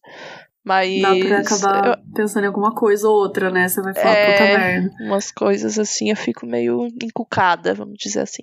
[0.64, 1.03] Mas.
[1.03, 2.14] Dá pra acabar eu...
[2.14, 3.68] pensando em alguma coisa ou outra, né?
[3.68, 4.91] Você vai falar é, puta merda.
[5.01, 8.43] Umas coisas assim eu fico meio encucada, vamos dizer assim.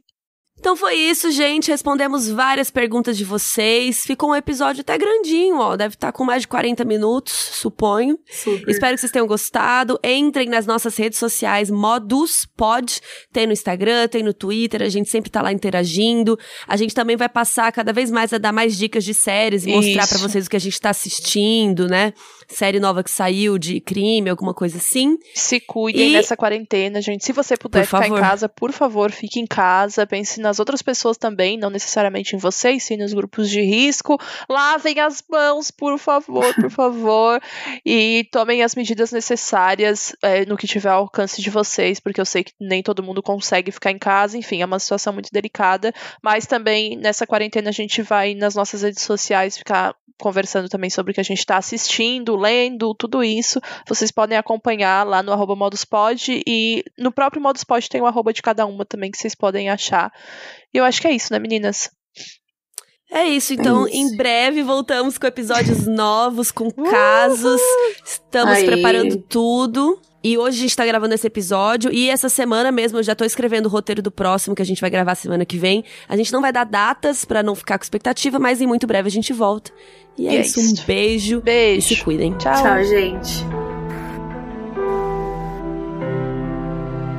[0.60, 1.72] Então foi isso, gente.
[1.72, 4.06] Respondemos várias perguntas de vocês.
[4.06, 5.78] Ficou um episódio até grandinho, ó.
[5.78, 8.20] Deve estar tá com mais de 40 minutos, suponho.
[8.30, 8.70] Super.
[8.70, 9.98] Espero que vocês tenham gostado.
[10.04, 13.00] Entrem nas nossas redes sociais, Modus Pod.
[13.32, 14.82] Tem no Instagram, tem no Twitter.
[14.82, 16.38] A gente sempre tá lá interagindo.
[16.68, 19.72] A gente também vai passar cada vez mais a dar mais dicas de séries e
[19.72, 22.14] mostrar para vocês o que a gente tá assistindo, né?
[22.50, 25.18] Série nova que saiu de crime, alguma coisa assim.
[25.34, 26.14] Se cuidem e...
[26.14, 27.24] nessa quarentena, gente.
[27.24, 30.06] Se você puder ficar em casa, por favor, fique em casa.
[30.06, 34.20] Pense na nas outras pessoas também, não necessariamente em vocês, sim nos grupos de risco.
[34.50, 37.40] Lavem as mãos, por favor, por favor,
[37.86, 42.26] e tomem as medidas necessárias é, no que tiver ao alcance de vocês, porque eu
[42.26, 45.94] sei que nem todo mundo consegue ficar em casa, enfim, é uma situação muito delicada,
[46.22, 51.12] mas também nessa quarentena a gente vai nas nossas redes sociais ficar conversando também sobre
[51.12, 53.60] o que a gente está assistindo, lendo, tudo isso.
[53.88, 58.42] Vocês podem acompanhar lá no arroba moduspod e no próprio moduspod tem o arroba de
[58.42, 60.12] cada uma também que vocês podem achar.
[60.74, 61.90] E eu acho que é isso, né, meninas?
[63.12, 63.98] É isso, então é isso.
[63.98, 67.60] em breve voltamos com episódios novos, com casos.
[68.06, 68.66] Estamos Aí.
[68.66, 70.00] preparando tudo.
[70.22, 71.92] E hoje a gente tá gravando esse episódio.
[71.94, 74.82] E essa semana mesmo eu já tô escrevendo o roteiro do próximo que a gente
[74.82, 75.84] vai gravar semana que vem.
[76.08, 79.08] A gente não vai dar datas para não ficar com expectativa, mas em muito breve
[79.08, 79.72] a gente volta.
[80.18, 80.60] E é, e é isso.
[80.60, 81.42] Um beijo.
[81.42, 81.80] Beijo.
[81.80, 82.34] E se cuidem.
[82.38, 82.62] Tchau.
[82.62, 83.59] Tchau, gente.